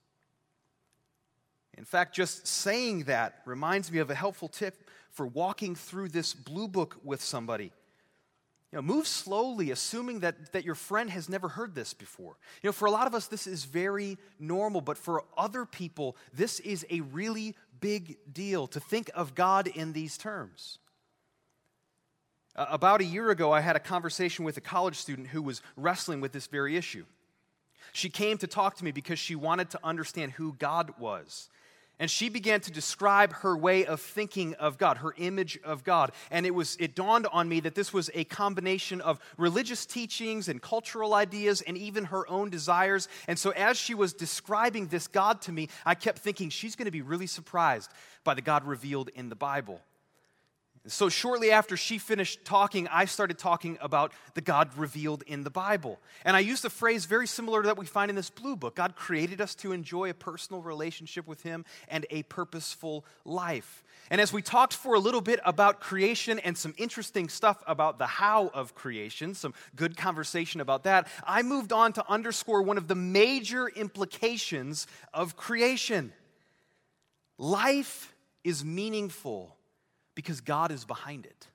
In 1.79 1.85
fact, 1.85 2.15
just 2.15 2.47
saying 2.47 3.05
that 3.05 3.41
reminds 3.45 3.91
me 3.91 3.99
of 3.99 4.11
a 4.11 4.15
helpful 4.15 4.49
tip 4.49 4.89
for 5.11 5.27
walking 5.27 5.75
through 5.75 6.09
this 6.09 6.35
blue 6.35 6.69
book 6.69 6.97
with 7.03 7.23
somebody. 7.23 7.73
You 8.73 8.77
know, 8.77 8.83
move 8.83 9.09
slowly, 9.09 9.73
assuming 9.73 10.21
that, 10.21 10.53
that 10.53 10.65
your 10.65 10.77
friend 10.77 11.11
has 11.11 11.29
never 11.29 11.49
heard 11.49 11.75
this 11.75 11.93
before. 11.93 12.37
You 12.63 12.69
know, 12.69 12.73
for 12.73 12.87
a 12.87 12.91
lot 12.91 13.09
of 13.09 13.15
us, 13.15 13.27
this 13.27 13.49
is 13.49 13.65
very 13.65 14.17
normal, 14.39 14.81
but 14.81 14.97
for 14.97 15.25
other 15.37 15.65
people, 15.65 16.17
this 16.33 16.61
is 16.61 16.87
a 16.89 17.01
really 17.01 17.57
big 17.81 18.19
deal 18.33 18.69
to 18.69 18.79
think 18.79 19.11
of 19.15 19.35
God 19.35 19.67
in 19.67 19.93
these 19.93 20.17
terms. 20.17 20.79
Uh, 22.55 22.67
about 22.71 23.01
a 23.01 23.05
year 23.05 23.31
ago, 23.31 23.53
I 23.53 23.61
had 23.61 23.75
a 23.75 23.81
conversation 23.81 24.45
with 24.45 24.57
a 24.57 24.61
college 24.61 24.97
student 24.97 25.29
who 25.29 25.43
was 25.43 25.63
wrestling 25.77 26.21
with 26.21 26.31
this 26.31 26.47
very 26.47 26.77
issue. 26.77 27.05
She 27.93 28.09
came 28.09 28.39
to 28.39 28.47
talk 28.47 28.77
to 28.77 28.85
me 28.85 28.93
because 28.93 29.19
she 29.19 29.35
wanted 29.35 29.71
to 29.71 29.81
understand 29.83 30.33
who 30.33 30.53
God 30.53 30.95
was. 30.99 31.49
And 32.01 32.11
she 32.11 32.31
began 32.31 32.61
to 32.63 32.71
describe 32.73 33.33
her 33.35 33.55
way 33.57 33.85
of 33.85 34.01
thinking 34.01 34.55
of 34.55 34.79
God, 34.79 34.97
her 34.97 35.15
image 35.19 35.61
of 35.63 35.85
God. 35.85 36.11
And 36.31 36.47
it 36.47 36.55
was 36.55 36.77
it 36.81 36.97
dawned 36.97 37.29
on 37.31 37.49
me 37.49 37.61
that 37.61 37.75
this 37.75 37.93
was 37.93 38.11
a 38.15 38.25
combination 38.25 39.03
of 39.03 39.21
religious 39.37 39.85
teachings 39.85 40.49
and 40.49 40.61
cultural 40.61 41.13
ideas 41.15 41.61
and 41.61 41.77
even 41.77 42.07
her 42.07 42.29
own 42.29 42.49
desires. 42.49 43.07
And 43.29 43.39
so 43.39 43.51
as 43.51 43.77
she 43.77 43.95
was 43.95 44.15
describing 44.15 44.87
this 44.87 45.07
God 45.07 45.43
to 45.43 45.53
me, 45.53 45.69
I 45.85 45.95
kept 45.95 46.19
thinking 46.19 46.49
she's 46.49 46.75
going 46.75 46.87
to 46.87 46.91
be 46.91 47.03
really 47.03 47.27
surprised 47.27 47.93
by 48.25 48.33
the 48.33 48.43
God 48.43 48.65
revealed 48.65 49.11
in 49.15 49.29
the 49.29 49.37
Bible. 49.37 49.81
So, 50.87 51.11
shortly 51.11 51.51
after 51.51 51.77
she 51.77 51.99
finished 51.99 52.43
talking, 52.43 52.89
I 52.89 53.05
started 53.05 53.39
talking 53.39 53.77
about 53.83 54.13
the 54.33 54.41
God 54.41 54.75
revealed 54.79 55.23
in 55.27 55.45
the 55.45 55.51
Bible. 55.51 56.01
And 56.25 56.35
I 56.35 56.41
used 56.41 56.65
a 56.65 56.71
phrase 56.71 57.05
very 57.05 57.27
similar 57.27 57.61
to 57.61 57.67
that 57.67 57.77
we 57.77 57.85
find 57.85 58.09
in 58.09 58.17
this 58.17 58.31
blue 58.31 58.57
book 58.57 58.77
God 58.77 58.97
created 58.97 59.43
us 59.43 59.55
to 59.57 59.73
enjoy 59.73 60.09
a 60.09 60.15
personal 60.15 60.63
relationship 60.63 61.27
with 61.27 61.43
Him 61.43 61.67
and 61.89 62.07
a 62.09 62.23
purposeful 62.23 63.05
life. 63.27 63.85
And 64.11 64.23
as 64.23 64.33
we 64.33 64.41
talked 64.41 64.73
for 64.73 64.95
a 64.95 64.99
little 64.99 65.21
bit 65.21 65.39
about 65.45 65.81
creation 65.81 66.39
and 66.39 66.57
some 66.57 66.73
interesting 66.79 67.29
stuff 67.29 67.63
about 67.67 67.99
the 67.99 68.07
how 68.07 68.47
of 68.49 68.75
creation, 68.75 69.35
some 69.35 69.53
good 69.77 69.99
conversation 69.99 70.63
about 70.63 70.85
that, 70.85 71.09
I 71.25 71.43
moved 71.43 71.75
on 71.75 71.93
to 71.93 72.11
underscore 72.11 72.63
one 72.63 72.79
of 72.79 72.89
the 72.89 72.95
major 72.95 73.69
implications 73.69 74.87
of 75.13 75.37
creation. 75.37 76.15
Life 77.37 78.15
is 78.45 78.65
meaningful 78.65 79.59
because 80.15 80.41
God 80.41 80.71
is 80.71 80.85
behind 80.85 81.27
it. 81.27 81.47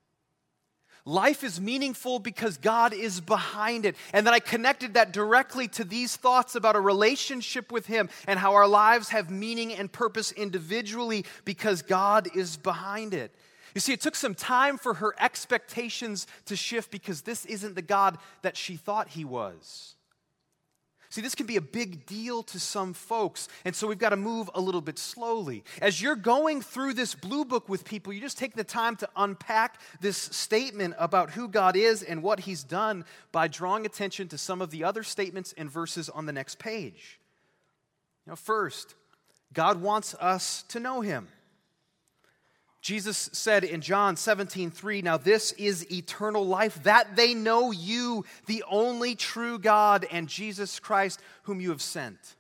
Life 1.08 1.44
is 1.44 1.62
meaningful 1.62 2.18
because 2.18 2.58
God 2.58 2.92
is 2.92 3.22
behind 3.22 3.86
it. 3.86 3.96
And 4.12 4.26
then 4.26 4.34
I 4.34 4.40
connected 4.40 4.96
that 4.96 5.14
directly 5.14 5.68
to 5.70 5.84
these 5.84 6.16
thoughts 6.16 6.56
about 6.56 6.76
a 6.76 6.80
relationship 6.80 7.72
with 7.72 7.86
Him 7.86 8.10
and 8.28 8.40
how 8.40 8.56
our 8.56 8.68
lives 8.68 9.10
have 9.10 9.30
meaning 9.30 9.72
and 9.72 9.92
purpose 9.92 10.32
individually 10.32 11.26
because 11.46 11.84
God 11.84 12.28
is 12.36 12.58
behind 12.58 13.14
it. 13.14 13.36
You 13.76 13.82
see, 13.82 13.94
it 13.94 14.02
took 14.02 14.16
some 14.16 14.34
time 14.34 14.78
for 14.78 14.96
her 14.96 15.14
expectations 15.20 16.26
to 16.46 16.56
shift 16.56 16.90
because 16.90 17.22
this 17.22 17.46
isn't 17.46 17.76
the 17.76 17.84
God 17.84 18.18
that 18.42 18.58
she 18.58 18.76
thought 18.76 19.10
He 19.10 19.26
was. 19.26 19.96
See, 21.10 21.22
this 21.22 21.36
can 21.36 21.46
be 21.46 21.56
a 21.56 21.62
big 21.62 22.06
deal 22.06 22.44
to 22.44 22.60
some 22.60 22.94
folks, 22.94 23.48
and 23.64 23.76
so 23.76 23.88
we've 23.88 23.98
got 23.98 24.10
to 24.10 24.18
move 24.18 24.50
a 24.54 24.62
little 24.62 24.82
bit 24.82 24.98
slowly. 24.98 25.64
As 25.82 26.02
you're 26.02 26.16
going 26.16 26.62
through 26.62 26.94
this 26.94 27.16
blue 27.16 27.46
book 27.46 27.70
with 27.70 27.86
people, 27.86 28.12
you 28.12 28.20
just 28.20 28.38
take 28.38 28.56
the 28.56 28.64
time 28.64 28.96
to 28.98 29.10
unpack 29.16 29.80
this 30.02 30.18
statement 30.18 30.96
about 30.98 31.32
who 31.32 31.48
God 31.48 31.76
is 31.76 32.04
and 32.04 32.24
what 32.24 32.42
He's 32.42 32.64
done 32.64 33.06
by 33.32 33.48
drawing 33.48 33.86
attention 33.86 34.28
to 34.30 34.38
some 34.38 34.62
of 34.62 34.72
the 34.72 34.84
other 34.84 35.04
statements 35.04 35.54
and 35.58 35.70
verses 35.70 36.10
on 36.10 36.26
the 36.26 36.34
next 36.34 36.60
page. 36.60 37.20
Now, 38.28 38.36
first, 38.36 38.96
God 39.54 39.82
wants 39.82 40.16
us 40.16 40.64
to 40.70 40.80
know 40.80 41.02
Him. 41.02 41.28
Jesus 42.86 43.32
said 43.34 43.64
in 43.64 43.82
John 43.82 44.16
17, 44.16 44.70
3, 44.70 45.02
Now 45.02 45.18
this 45.18 45.54
is 45.54 45.92
eternal 45.92 46.46
life, 46.46 46.84
that 46.84 47.16
they 47.16 47.34
know 47.34 47.72
you, 47.72 48.26
the 48.46 48.64
only 48.70 49.16
true 49.16 49.58
God, 49.58 50.06
and 50.12 50.30
Jesus 50.30 50.80
Christ, 50.80 51.20
whom 51.46 51.60
you 51.60 51.72
have 51.72 51.82
sent. 51.82 52.36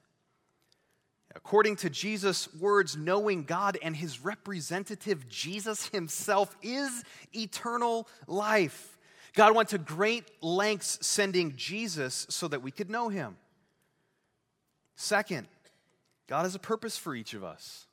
According 1.34 1.78
to 1.78 1.90
Jesus' 1.90 2.48
words, 2.54 2.96
knowing 2.96 3.46
God 3.46 3.80
and 3.82 3.96
his 3.96 4.24
representative, 4.24 5.28
Jesus 5.28 5.88
himself, 5.88 6.56
is 6.62 7.04
eternal 7.34 8.08
life. 8.28 9.00
God 9.34 9.56
went 9.56 9.70
to 9.70 9.80
great 9.80 10.26
lengths 10.44 11.00
sending 11.02 11.56
Jesus 11.56 12.28
so 12.30 12.48
that 12.50 12.62
we 12.62 12.70
could 12.70 12.92
know 12.92 13.10
him. 13.10 13.38
Second, 14.96 15.48
God 16.28 16.44
has 16.44 16.54
a 16.54 16.60
purpose 16.60 17.00
for 17.00 17.16
each 17.16 17.34
of 17.34 17.44
us. 17.44 17.88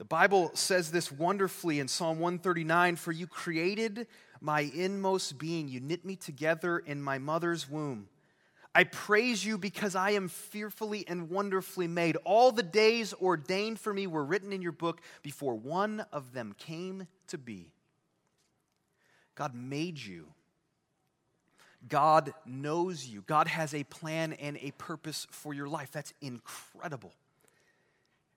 The 0.00 0.06
Bible 0.06 0.50
says 0.54 0.90
this 0.90 1.12
wonderfully 1.12 1.78
in 1.78 1.86
Psalm 1.86 2.20
139 2.20 2.96
For 2.96 3.12
you 3.12 3.26
created 3.26 4.06
my 4.40 4.62
inmost 4.62 5.36
being, 5.36 5.68
you 5.68 5.78
knit 5.78 6.06
me 6.06 6.16
together 6.16 6.78
in 6.78 7.02
my 7.02 7.18
mother's 7.18 7.68
womb. 7.68 8.08
I 8.74 8.84
praise 8.84 9.44
you 9.44 9.58
because 9.58 9.94
I 9.94 10.12
am 10.12 10.28
fearfully 10.28 11.04
and 11.06 11.28
wonderfully 11.28 11.86
made. 11.86 12.16
All 12.24 12.50
the 12.50 12.62
days 12.62 13.12
ordained 13.12 13.78
for 13.78 13.92
me 13.92 14.06
were 14.06 14.24
written 14.24 14.54
in 14.54 14.62
your 14.62 14.72
book 14.72 15.02
before 15.22 15.54
one 15.54 16.06
of 16.14 16.32
them 16.32 16.54
came 16.56 17.06
to 17.26 17.36
be. 17.36 17.70
God 19.34 19.54
made 19.54 19.98
you. 19.98 20.28
God 21.86 22.32
knows 22.46 23.06
you. 23.06 23.22
God 23.26 23.48
has 23.48 23.74
a 23.74 23.84
plan 23.84 24.32
and 24.32 24.56
a 24.62 24.70
purpose 24.78 25.26
for 25.30 25.52
your 25.52 25.68
life. 25.68 25.90
That's 25.92 26.14
incredible. 26.22 27.12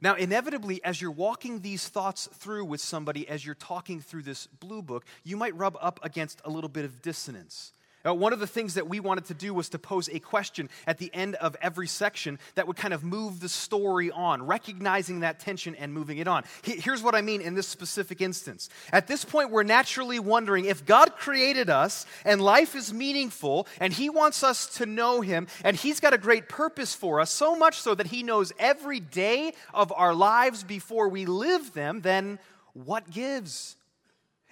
Now, 0.03 0.15
inevitably, 0.15 0.83
as 0.83 1.01
you're 1.01 1.11
walking 1.11 1.61
these 1.61 1.87
thoughts 1.87 2.27
through 2.33 2.65
with 2.65 2.81
somebody, 2.81 3.25
as 3.29 3.45
you're 3.45 3.55
talking 3.55 4.01
through 4.01 4.23
this 4.23 4.47
blue 4.47 4.81
book, 4.81 5.05
you 5.23 5.37
might 5.37 5.55
rub 5.55 5.77
up 5.79 5.97
against 6.03 6.41
a 6.43 6.49
little 6.49 6.69
bit 6.69 6.83
of 6.83 7.01
dissonance. 7.01 7.71
Uh, 8.05 8.13
one 8.13 8.33
of 8.33 8.39
the 8.39 8.47
things 8.47 8.73
that 8.73 8.87
we 8.87 8.99
wanted 8.99 9.25
to 9.25 9.33
do 9.33 9.53
was 9.53 9.69
to 9.69 9.79
pose 9.79 10.09
a 10.09 10.19
question 10.19 10.69
at 10.85 10.97
the 10.97 11.09
end 11.13 11.35
of 11.35 11.55
every 11.61 11.87
section 11.87 12.37
that 12.55 12.67
would 12.67 12.75
kind 12.75 12.93
of 12.93 13.03
move 13.03 13.39
the 13.39 13.49
story 13.49 14.11
on, 14.11 14.45
recognizing 14.45 15.21
that 15.21 15.39
tension 15.39 15.75
and 15.75 15.93
moving 15.93 16.17
it 16.17 16.27
on. 16.27 16.43
Here's 16.63 17.01
what 17.01 17.15
I 17.15 17.21
mean 17.21 17.41
in 17.41 17.55
this 17.55 17.67
specific 17.67 18.21
instance. 18.21 18.69
At 18.91 19.07
this 19.07 19.23
point, 19.23 19.51
we're 19.51 19.63
naturally 19.63 20.19
wondering 20.19 20.65
if 20.65 20.85
God 20.85 21.15
created 21.15 21.69
us 21.69 22.05
and 22.25 22.41
life 22.41 22.75
is 22.75 22.93
meaningful 22.93 23.67
and 23.79 23.93
He 23.93 24.09
wants 24.09 24.43
us 24.43 24.67
to 24.77 24.85
know 24.85 25.21
Him 25.21 25.47
and 25.63 25.77
He's 25.77 25.99
got 25.99 26.13
a 26.13 26.17
great 26.17 26.49
purpose 26.49 26.93
for 26.93 27.21
us, 27.21 27.31
so 27.31 27.55
much 27.55 27.79
so 27.79 27.95
that 27.95 28.07
He 28.07 28.23
knows 28.23 28.51
every 28.59 28.99
day 28.99 29.53
of 29.73 29.93
our 29.93 30.13
lives 30.13 30.63
before 30.63 31.07
we 31.07 31.25
live 31.25 31.73
them, 31.73 32.01
then 32.01 32.39
what 32.73 33.09
gives? 33.09 33.77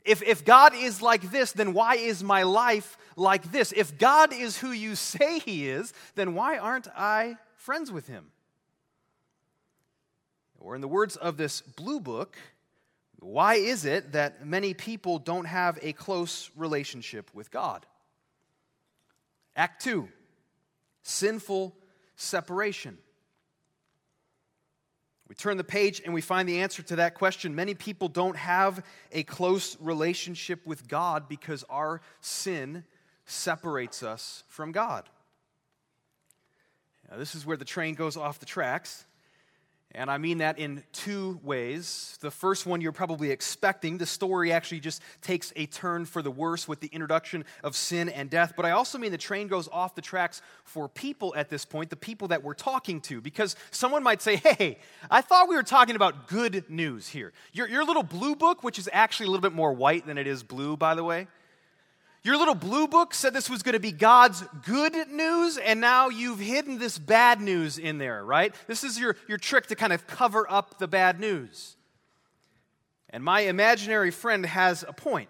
If, 0.03 0.24
if 0.24 0.43
God 0.43 0.74
is 0.75 1.01
like 1.01 1.31
this, 1.31 1.51
then 1.51 1.74
why 1.74 1.96
is 1.96 2.24
my 2.24 2.43
life 2.43 2.98
like 3.15 3.51
this? 3.51 3.72
If 3.72 3.98
God 3.98 4.34
is 4.34 4.58
who 4.58 4.72
you 4.72 4.96
say 4.96 5.39
He 5.39 5.67
is, 5.70 5.93
then 6.15 6.34
why 6.34 6.58
aren't 6.58 6.88
I 6.96 7.38
friends 7.55 7.91
with 7.91 8.08
Him? 8.08 8.31
Or, 10.60 10.75
in 10.75 10.81
the 10.81 10.88
words 10.88 11.15
of 11.15 11.38
this 11.38 11.62
blue 11.62 12.00
book, 12.00 12.38
why 13.20 13.55
is 13.55 13.86
it 13.86 14.13
that 14.13 14.46
many 14.46 14.74
people 14.74 15.20
don't 15.20 15.46
have 15.46 15.77
a 15.81 15.93
close 15.93 16.50
relationship 16.55 17.29
with 17.34 17.51
God? 17.51 17.86
Act 19.55 19.84
2 19.84 20.08
Sinful 21.03 21.75
separation. 22.15 22.98
We 25.31 25.35
turn 25.35 25.55
the 25.55 25.63
page 25.63 26.01
and 26.03 26.13
we 26.13 26.19
find 26.19 26.50
the 26.50 26.59
answer 26.59 26.83
to 26.83 26.97
that 26.97 27.15
question. 27.15 27.55
Many 27.55 27.73
people 27.73 28.09
don't 28.09 28.35
have 28.35 28.83
a 29.13 29.23
close 29.23 29.77
relationship 29.79 30.67
with 30.67 30.89
God 30.89 31.29
because 31.29 31.63
our 31.69 32.01
sin 32.19 32.83
separates 33.23 34.03
us 34.03 34.43
from 34.50 34.73
God. 34.73 35.07
Now, 37.09 37.15
this 37.15 37.33
is 37.33 37.45
where 37.45 37.55
the 37.55 37.63
train 37.63 37.95
goes 37.95 38.17
off 38.17 38.39
the 38.39 38.45
tracks. 38.45 39.05
And 39.93 40.10
I 40.10 40.17
mean 40.17 40.38
that 40.38 40.57
in 40.57 40.83
two 40.93 41.39
ways. 41.43 42.17
The 42.21 42.31
first 42.31 42.65
one 42.65 42.79
you're 42.79 42.91
probably 42.91 43.29
expecting. 43.29 43.98
The 43.98 44.05
story 44.05 44.51
actually 44.51 44.79
just 44.79 45.01
takes 45.21 45.51
a 45.55 45.65
turn 45.65 46.05
for 46.05 46.21
the 46.21 46.31
worse 46.31 46.67
with 46.67 46.79
the 46.79 46.88
introduction 46.93 47.43
of 47.63 47.75
sin 47.75 48.07
and 48.07 48.29
death. 48.29 48.53
But 48.55 48.65
I 48.65 48.71
also 48.71 48.98
mean 48.98 49.12
the 49.12 49.17
train 49.17 49.48
goes 49.48 49.67
off 49.69 49.95
the 49.95 50.01
tracks 50.01 50.41
for 50.63 50.88
people 50.88 51.33
at 51.36 51.50
this 51.50 51.65
point, 51.65 51.89
the 51.89 51.98
people 51.98 52.29
that 52.29 52.41
we're 52.41 52.53
talking 52.53 53.01
to. 53.01 53.19
Because 53.19 53.55
someone 53.69 54.01
might 54.01 54.21
say, 54.21 54.38
hey, 54.38 54.77
I 55.10 55.21
thought 55.21 55.50
we 55.50 55.55
were 55.55 55.63
talking 55.63 55.95
about 55.98 56.27
good 56.27 56.69
news 56.69 57.10
here. 57.10 57.33
Your, 57.51 57.67
your 57.67 57.83
little 57.83 58.03
blue 58.03 58.36
book, 58.36 58.63
which 58.63 58.79
is 58.79 58.89
actually 58.93 59.27
a 59.27 59.29
little 59.29 59.41
bit 59.41 59.53
more 59.53 59.74
white 59.74 60.05
than 60.05 60.17
it 60.17 60.27
is 60.27 60.41
blue, 60.41 60.77
by 60.77 60.95
the 60.95 61.03
way, 61.03 61.27
your 62.24 62.38
little 62.38 62.56
blue 62.56 62.88
book 62.88 63.16
said 63.16 63.34
this 63.34 63.50
was 63.50 63.63
going 63.63 63.74
to 63.74 63.80
be 63.80 63.92
God's 63.92 64.44
good 64.66 65.10
news, 65.10 65.58
and 65.58 65.82
now 65.82 66.10
you've 66.10 66.40
hidden 66.40 66.78
this 66.78 67.00
bad 67.00 67.42
news 67.42 67.80
in 67.80 67.98
there, 67.98 68.24
right? 68.24 68.54
This 68.68 68.84
is 68.84 69.00
your, 69.00 69.16
your 69.28 69.40
trick 69.40 69.68
to 69.68 69.75
kind 69.75 69.92
of 69.92 70.06
cover 70.06 70.46
up 70.50 70.78
the 70.78 70.88
bad 70.88 71.20
news. 71.20 71.75
And 73.10 73.24
my 73.24 73.42
imaginary 73.42 74.12
friend 74.12 74.46
has 74.46 74.86
a 74.88 74.94
point. 74.94 75.30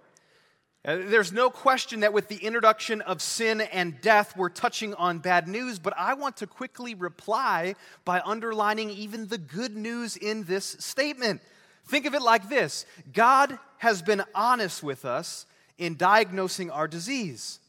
Uh, 0.84 0.98
there's 1.06 1.32
no 1.32 1.50
question 1.50 2.02
that 2.02 2.12
with 2.12 2.28
the 2.28 2.38
introduction 2.38 3.02
of 3.02 3.22
sin 3.22 3.62
and 3.62 4.02
death, 4.02 4.36
we're 4.36 4.50
touching 4.50 4.94
on 4.96 5.20
bad 5.20 5.48
news, 5.48 5.80
but 5.80 5.94
I 5.96 6.16
want 6.16 6.38
to 6.38 6.48
quickly 6.48 6.94
reply 6.94 7.76
by 8.04 8.22
underlining 8.26 8.90
even 8.90 9.28
the 9.28 9.38
good 9.38 9.78
news 9.78 10.18
in 10.18 10.44
this 10.44 10.66
statement. 10.80 11.42
Think 11.86 12.06
of 12.06 12.16
it 12.16 12.22
like 12.22 12.50
this 12.50 12.86
God 13.14 13.58
has 13.78 14.02
been 14.02 14.24
honest 14.36 14.84
with 14.84 15.06
us 15.06 15.46
in 15.82 15.98
diagnosing 15.98 16.70
our 16.70 16.88
disease. 16.88 17.60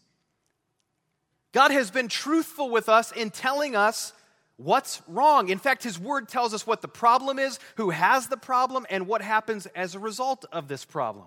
God 1.53 1.71
has 1.71 1.91
been 1.91 2.09
truthful 2.09 2.71
with 2.71 2.89
us 2.89 3.11
in 3.11 3.31
telling 3.31 3.75
us 3.75 4.13
what's 4.57 5.03
wrong. 5.09 5.49
In 5.49 5.59
fact, 5.59 5.83
His 5.83 5.99
Word 5.99 6.29
tells 6.29 6.53
us 6.53 6.67
what 6.67 6.83
the 6.83 6.89
problem 6.89 7.39
is, 7.39 7.59
who 7.77 7.91
has 7.91 8.29
the 8.29 8.37
problem, 8.37 8.87
and 8.91 9.07
what 9.07 9.23
happens 9.23 9.67
as 9.75 9.95
a 9.95 9.99
result 9.99 10.45
of 10.53 10.69
this 10.69 10.85
problem. 10.85 11.27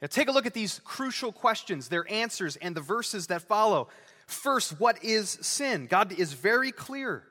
Now, 0.00 0.08
take 0.08 0.28
a 0.28 0.32
look 0.32 0.46
at 0.46 0.54
these 0.54 0.80
crucial 0.84 1.32
questions, 1.32 1.88
their 1.88 2.10
answers, 2.10 2.56
and 2.56 2.74
the 2.74 2.80
verses 2.80 3.26
that 3.26 3.42
follow. 3.42 3.88
First, 4.26 4.80
what 4.80 5.04
is 5.04 5.38
sin? 5.42 5.86
God 5.86 6.12
is 6.12 6.32
very 6.32 6.72
clear. 6.72 7.24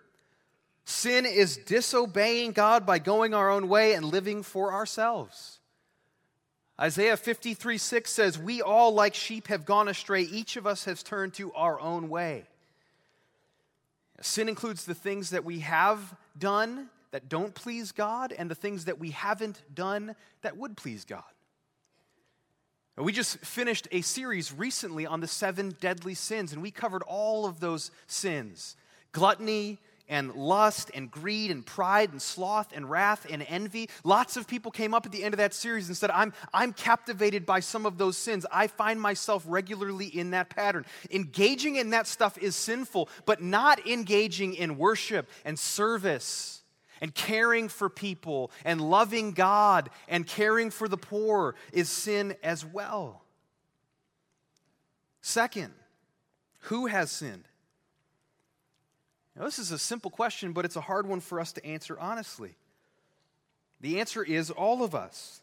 Sin 0.86 1.26
is 1.26 1.58
disobeying 1.58 2.52
God 2.52 2.86
by 2.86 3.00
going 3.00 3.34
our 3.34 3.50
own 3.50 3.68
way 3.68 3.94
and 3.94 4.06
living 4.06 4.44
for 4.44 4.74
ourselves. 4.74 5.59
Isaiah 6.80 7.18
53 7.18 7.78
6 7.78 8.10
says, 8.10 8.40
We 8.40 8.62
all, 8.62 8.94
like 8.94 9.14
sheep, 9.14 9.48
have 9.48 9.66
gone 9.66 9.90
astray. 9.90 10.22
Each 10.22 10.56
of 10.56 10.66
us 10.66 10.86
has 10.86 11.04
turned 11.04 11.34
to 11.36 11.52
our 11.54 11.80
own 11.80 12.10
way. 12.10 12.46
Sin 14.22 14.48
includes 14.48 14.86
the 14.86 14.96
things 14.96 15.32
that 15.32 15.46
we 15.46 15.60
have 15.60 16.16
done 16.38 16.90
that 17.12 17.28
don't 17.28 17.54
please 17.54 17.92
God 17.92 18.34
and 18.38 18.50
the 18.50 18.56
things 18.56 18.86
that 18.86 19.00
we 19.00 19.12
haven't 19.12 19.62
done 19.74 20.16
that 20.42 20.58
would 20.58 20.78
please 20.78 21.06
God. 21.06 21.24
We 22.98 23.14
just 23.14 23.38
finished 23.40 23.88
a 23.92 24.02
series 24.02 24.54
recently 24.54 25.06
on 25.06 25.22
the 25.22 25.28
seven 25.28 25.74
deadly 25.80 26.14
sins, 26.14 26.52
and 26.52 26.62
we 26.62 26.70
covered 26.70 27.04
all 27.04 27.46
of 27.46 27.60
those 27.60 27.92
sins 28.08 28.76
gluttony, 29.12 29.80
and 30.10 30.34
lust 30.34 30.92
and 30.94 31.10
greed 31.10 31.52
and 31.52 31.66
pride 31.66 32.12
and 32.12 32.22
sloth 32.22 32.74
and 32.74 32.90
wrath 32.90 33.26
and 33.30 33.46
envy. 33.48 33.90
Lots 34.04 34.36
of 34.36 34.48
people 34.48 34.72
came 34.72 34.94
up 34.94 35.06
at 35.06 35.12
the 35.12 35.24
end 35.24 35.34
of 35.34 35.38
that 35.38 35.54
series 35.54 35.88
and 35.88 35.96
said, 35.96 36.10
I'm, 36.12 36.34
I'm 36.54 36.74
captivated 36.74 37.46
by 37.46 37.60
some 37.60 37.86
of 37.86 37.98
those 37.98 38.18
sins. 38.18 38.46
I 38.52 38.68
find 38.68 39.00
myself 39.00 39.44
regularly 39.48 40.08
in 40.08 40.32
that 40.32 40.50
pattern. 40.50 40.86
Engaging 41.12 41.76
in 41.76 41.92
that 41.92 42.08
stuff 42.08 42.38
is 42.38 42.56
sinful, 42.56 43.08
but 43.26 43.42
not 43.42 43.88
engaging 43.88 44.56
in 44.56 44.78
worship 44.78 45.30
and 45.46 45.58
service 45.58 46.64
and 47.02 47.14
caring 47.14 47.70
for 47.70 47.90
people 47.90 48.52
and 48.66 48.82
loving 48.82 49.32
God 49.32 49.90
and 50.08 50.26
caring 50.28 50.70
for 50.70 50.88
the 50.88 50.98
poor 50.98 51.56
is 51.72 51.90
sin 51.90 52.36
as 52.44 52.66
well. 52.66 53.24
Second, 55.22 55.74
who 56.64 56.88
has 56.88 57.12
sinned? 57.12 57.49
Now, 59.40 59.46
this 59.46 59.58
is 59.58 59.72
a 59.72 59.80
simple 59.80 60.12
question, 60.12 60.52
but 60.52 60.66
it's 60.66 60.76
a 60.76 60.82
hard 60.82 61.08
one 61.08 61.22
for 61.22 61.40
us 61.40 61.54
to 61.54 61.66
answer 61.66 61.98
honestly. 61.98 62.56
The 63.80 64.02
answer 64.02 64.22
is 64.22 64.52
all 64.52 64.84
of 64.84 64.94
us. 64.94 65.42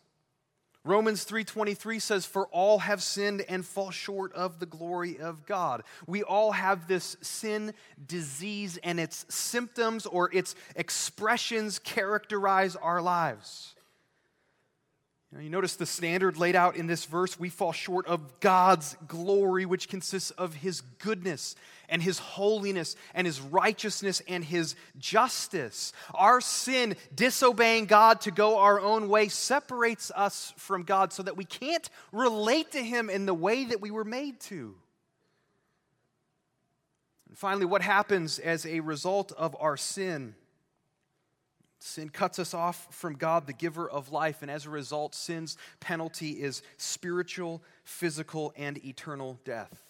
Romans 0.84 1.24
3:23 1.24 1.98
says 1.98 2.26
for 2.26 2.46
all 2.48 2.80
have 2.80 3.02
sinned 3.02 3.40
and 3.48 3.66
fall 3.66 3.90
short 3.90 4.32
of 4.34 4.60
the 4.60 4.66
glory 4.66 5.18
of 5.18 5.46
God. 5.46 5.82
We 6.06 6.22
all 6.22 6.52
have 6.52 6.86
this 6.86 7.16
sin 7.22 7.72
disease 8.06 8.76
and 8.84 9.00
its 9.00 9.24
symptoms 9.34 10.04
or 10.04 10.32
its 10.32 10.54
expressions 10.76 11.78
characterize 11.78 12.76
our 12.76 13.00
lives. 13.00 13.75
You, 15.32 15.38
know, 15.38 15.44
you 15.44 15.50
notice 15.50 15.74
the 15.74 15.86
standard 15.86 16.38
laid 16.38 16.54
out 16.54 16.76
in 16.76 16.86
this 16.86 17.04
verse. 17.04 17.38
We 17.38 17.48
fall 17.48 17.72
short 17.72 18.06
of 18.06 18.40
God's 18.40 18.96
glory, 19.08 19.66
which 19.66 19.88
consists 19.88 20.30
of 20.32 20.54
His 20.54 20.82
goodness 20.98 21.56
and 21.88 22.00
His 22.00 22.18
holiness 22.18 22.94
and 23.12 23.26
His 23.26 23.40
righteousness 23.40 24.22
and 24.28 24.44
His 24.44 24.76
justice. 24.98 25.92
Our 26.14 26.40
sin, 26.40 26.94
disobeying 27.14 27.86
God 27.86 28.20
to 28.22 28.30
go 28.30 28.58
our 28.58 28.80
own 28.80 29.08
way, 29.08 29.28
separates 29.28 30.12
us 30.14 30.52
from 30.56 30.84
God 30.84 31.12
so 31.12 31.24
that 31.24 31.36
we 31.36 31.44
can't 31.44 31.88
relate 32.12 32.72
to 32.72 32.82
Him 32.82 33.10
in 33.10 33.26
the 33.26 33.34
way 33.34 33.64
that 33.64 33.80
we 33.80 33.90
were 33.90 34.04
made 34.04 34.38
to. 34.42 34.76
And 37.28 37.36
finally, 37.36 37.66
what 37.66 37.82
happens 37.82 38.38
as 38.38 38.64
a 38.64 38.78
result 38.78 39.32
of 39.32 39.56
our 39.58 39.76
sin? 39.76 40.36
Sin 41.78 42.08
cuts 42.08 42.38
us 42.38 42.54
off 42.54 42.88
from 42.90 43.14
God, 43.14 43.46
the 43.46 43.52
giver 43.52 43.88
of 43.88 44.10
life, 44.10 44.42
and 44.42 44.50
as 44.50 44.66
a 44.66 44.70
result, 44.70 45.14
sin's 45.14 45.56
penalty 45.78 46.30
is 46.30 46.62
spiritual, 46.78 47.62
physical, 47.84 48.52
and 48.56 48.82
eternal 48.84 49.38
death. 49.44 49.82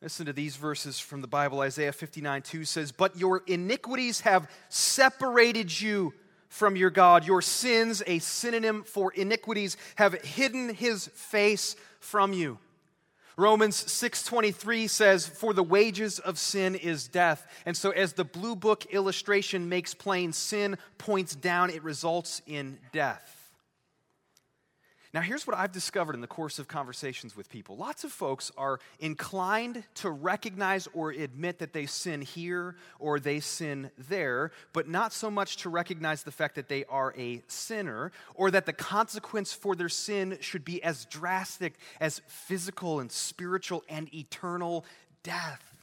Listen 0.00 0.26
to 0.26 0.32
these 0.32 0.56
verses 0.56 1.00
from 1.00 1.20
the 1.20 1.26
Bible. 1.26 1.60
Isaiah 1.60 1.92
59 1.92 2.42
2 2.42 2.64
says, 2.64 2.92
But 2.92 3.16
your 3.16 3.42
iniquities 3.46 4.20
have 4.20 4.48
separated 4.68 5.80
you 5.80 6.14
from 6.48 6.76
your 6.76 6.90
God. 6.90 7.26
Your 7.26 7.42
sins, 7.42 8.02
a 8.06 8.18
synonym 8.20 8.84
for 8.84 9.12
iniquities, 9.12 9.76
have 9.96 10.14
hidden 10.14 10.72
his 10.72 11.08
face 11.08 11.76
from 12.00 12.32
you. 12.32 12.58
Romans 13.38 13.76
6:23 13.76 14.88
says 14.88 15.28
for 15.28 15.54
the 15.54 15.62
wages 15.62 16.18
of 16.18 16.40
sin 16.40 16.74
is 16.74 17.06
death. 17.06 17.46
And 17.64 17.76
so 17.76 17.90
as 17.90 18.14
the 18.14 18.24
blue 18.24 18.56
book 18.56 18.86
illustration 18.86 19.68
makes 19.68 19.94
plain 19.94 20.32
sin 20.32 20.76
points 20.98 21.36
down 21.36 21.70
it 21.70 21.84
results 21.84 22.42
in 22.46 22.80
death. 22.90 23.37
Now, 25.14 25.22
here's 25.22 25.46
what 25.46 25.56
I've 25.56 25.72
discovered 25.72 26.14
in 26.14 26.20
the 26.20 26.26
course 26.26 26.58
of 26.58 26.68
conversations 26.68 27.34
with 27.34 27.48
people. 27.48 27.76
Lots 27.78 28.04
of 28.04 28.12
folks 28.12 28.52
are 28.58 28.78
inclined 29.00 29.84
to 29.94 30.10
recognize 30.10 30.86
or 30.92 31.10
admit 31.10 31.60
that 31.60 31.72
they 31.72 31.86
sin 31.86 32.20
here 32.20 32.76
or 32.98 33.18
they 33.18 33.40
sin 33.40 33.90
there, 33.96 34.52
but 34.74 34.86
not 34.86 35.14
so 35.14 35.30
much 35.30 35.56
to 35.58 35.70
recognize 35.70 36.24
the 36.24 36.30
fact 36.30 36.56
that 36.56 36.68
they 36.68 36.84
are 36.84 37.14
a 37.16 37.42
sinner 37.48 38.12
or 38.34 38.50
that 38.50 38.66
the 38.66 38.72
consequence 38.74 39.52
for 39.54 39.74
their 39.74 39.88
sin 39.88 40.36
should 40.40 40.64
be 40.64 40.82
as 40.82 41.06
drastic 41.06 41.74
as 42.00 42.20
physical 42.26 43.00
and 43.00 43.10
spiritual 43.10 43.84
and 43.88 44.12
eternal 44.14 44.84
death. 45.22 45.78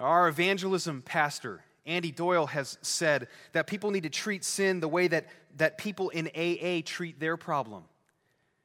Our 0.00 0.26
evangelism 0.26 1.02
pastor, 1.02 1.62
Andy 1.86 2.10
Doyle 2.10 2.46
has 2.46 2.78
said 2.82 3.28
that 3.52 3.66
people 3.68 3.92
need 3.92 4.02
to 4.02 4.10
treat 4.10 4.44
sin 4.44 4.80
the 4.80 4.88
way 4.88 5.06
that, 5.06 5.26
that 5.56 5.78
people 5.78 6.10
in 6.10 6.28
AA 6.28 6.82
treat 6.84 7.20
their 7.20 7.36
problem. 7.36 7.84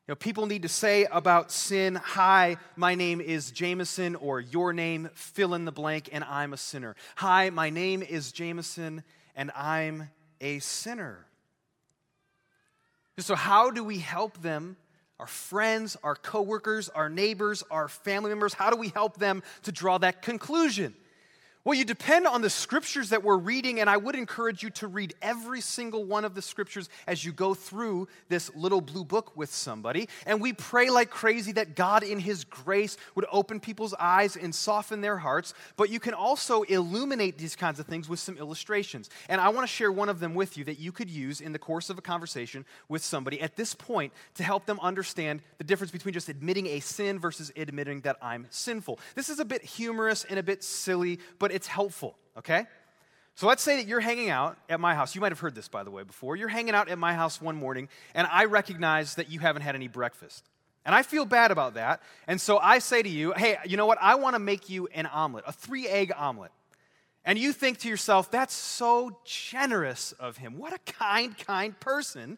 You 0.08 0.14
know, 0.14 0.16
people 0.16 0.48
need 0.48 0.64
to 0.64 0.70
say 0.70 1.06
about 1.12 1.52
sin, 1.52 1.96
Hi, 1.96 2.58
my 2.76 2.96
name 2.96 3.22
is 3.22 3.52
Jameson, 3.52 4.16
or 4.16 4.40
your 4.40 4.74
name, 4.74 5.10
fill 5.14 5.54
in 5.54 5.66
the 5.66 5.72
blank, 5.72 6.10
and 6.12 6.24
I'm 6.24 6.52
a 6.52 6.58
sinner. 6.58 6.96
Hi, 7.18 7.52
my 7.52 7.70
name 7.70 8.02
is 8.02 8.32
Jameson, 8.32 9.04
and 9.36 9.52
I'm 9.56 10.10
a 10.42 10.58
sinner. 10.60 11.28
So, 13.20 13.36
how 13.36 13.70
do 13.70 13.84
we 13.84 14.00
help 14.00 14.42
them, 14.42 14.78
our 15.20 15.28
friends, 15.28 15.96
our 16.04 16.16
coworkers, 16.16 16.90
our 16.90 17.10
neighbors, 17.10 17.64
our 17.70 17.88
family 17.88 18.30
members? 18.30 18.54
How 18.54 18.72
do 18.72 18.78
we 18.78 18.90
help 18.90 19.18
them 19.18 19.44
to 19.64 19.72
draw 19.72 20.00
that 20.00 20.22
conclusion? 20.22 20.96
Well, 21.66 21.78
you 21.78 21.84
depend 21.84 22.26
on 22.26 22.42
the 22.42 22.50
scriptures 22.50 23.10
that 23.10 23.22
we're 23.22 23.38
reading, 23.38 23.82
and 23.82 23.90
I 23.90 23.98
would 23.98 24.16
encourage 24.16 24.64
you 24.64 24.70
to 24.72 24.88
read 24.88 25.14
every 25.22 25.60
single 25.60 26.06
one 26.06 26.24
of 26.24 26.34
the 26.34 26.42
scriptures 26.42 26.88
as 27.06 27.26
you 27.26 27.34
go 27.34 27.54
through 27.54 28.08
this 28.30 28.50
little 28.56 28.80
blue 28.80 29.04
book 29.04 29.36
with 29.36 29.54
somebody. 29.54 30.08
And 30.26 30.40
we 30.40 30.54
pray 30.54 30.90
like 30.90 31.10
crazy 31.10 31.52
that 31.52 31.76
God, 31.76 32.04
in 32.04 32.18
His 32.18 32.46
grace, 32.46 32.96
would 33.14 33.26
open 33.30 33.60
people's 33.60 33.94
eyes 34.00 34.38
and 34.38 34.56
soften 34.56 35.02
their 35.02 35.18
hearts. 35.18 35.54
But 35.76 35.90
you 35.90 36.00
can 36.00 36.14
also 36.14 36.62
illuminate 36.62 37.38
these 37.38 37.58
kinds 37.58 37.78
of 37.78 37.88
things 37.88 38.08
with 38.08 38.20
some 38.20 38.38
illustrations. 38.38 39.10
And 39.28 39.42
I 39.42 39.50
want 39.50 39.68
to 39.68 39.74
share 39.74 39.92
one 39.92 40.08
of 40.08 40.22
them 40.22 40.36
with 40.36 40.58
you 40.58 40.64
that 40.64 40.80
you 40.80 40.94
could 40.94 41.10
use 41.10 41.42
in 41.42 41.52
the 41.52 41.60
course 41.60 41.90
of 41.90 41.98
a 41.98 42.02
conversation 42.02 42.66
with 42.88 43.04
somebody 43.04 43.42
at 43.42 43.58
this 43.58 43.76
point 43.76 44.14
to 44.36 44.44
help 44.44 44.66
them 44.66 44.80
understand 44.82 45.42
the 45.58 45.66
difference 45.66 45.92
between 45.92 46.14
just 46.14 46.30
admitting 46.30 46.68
a 46.68 46.80
sin 46.80 47.20
versus 47.20 47.52
admitting 47.58 48.00
that 48.02 48.16
I'm 48.22 48.48
sinful. 48.50 48.98
This 49.16 49.28
is 49.28 49.42
a 49.42 49.46
bit 49.46 49.62
humorous 49.62 50.24
and 50.24 50.40
a 50.40 50.44
bit 50.44 50.64
silly, 50.64 51.20
but 51.38 51.49
but 51.50 51.56
it's 51.56 51.66
helpful, 51.66 52.16
okay? 52.38 52.68
So 53.34 53.48
let's 53.48 53.64
say 53.64 53.78
that 53.78 53.88
you're 53.88 54.02
hanging 54.02 54.30
out 54.30 54.56
at 54.70 54.80
my 54.80 54.94
house. 54.94 55.16
You 55.16 55.22
might 55.22 55.32
have 55.32 55.40
heard 55.40 55.56
this, 55.56 55.68
by 55.68 55.84
the 55.84 55.90
way, 55.90 56.04
before. 56.04 56.36
You're 56.36 56.48
hanging 56.48 56.76
out 56.76 56.90
at 56.90 57.00
my 57.00 57.16
house 57.16 57.42
one 57.42 57.56
morning, 57.56 57.90
and 58.14 58.28
I 58.32 58.46
recognize 58.46 59.16
that 59.16 59.32
you 59.32 59.40
haven't 59.40 59.64
had 59.64 59.74
any 59.74 59.88
breakfast. 59.88 60.46
And 60.86 60.94
I 60.94 61.02
feel 61.02 61.26
bad 61.26 61.50
about 61.50 61.74
that. 61.74 62.04
And 62.28 62.40
so 62.40 62.60
I 62.60 62.78
say 62.78 63.02
to 63.02 63.10
you, 63.10 63.34
hey, 63.36 63.58
you 63.66 63.78
know 63.78 63.88
what? 63.88 63.98
I 64.00 64.14
want 64.14 64.36
to 64.36 64.40
make 64.40 64.70
you 64.70 64.90
an 64.94 65.08
omelet, 65.08 65.44
a 65.48 65.52
three 65.52 65.88
egg 65.88 66.12
omelet. 66.16 66.52
And 67.26 67.40
you 67.40 67.52
think 67.52 67.80
to 67.80 67.90
yourself, 67.90 68.30
that's 68.30 68.54
so 68.54 69.18
generous 69.26 70.12
of 70.20 70.38
him. 70.38 70.60
What 70.60 70.74
a 70.74 70.80
kind, 70.92 71.36
kind 71.36 71.80
person. 71.80 72.38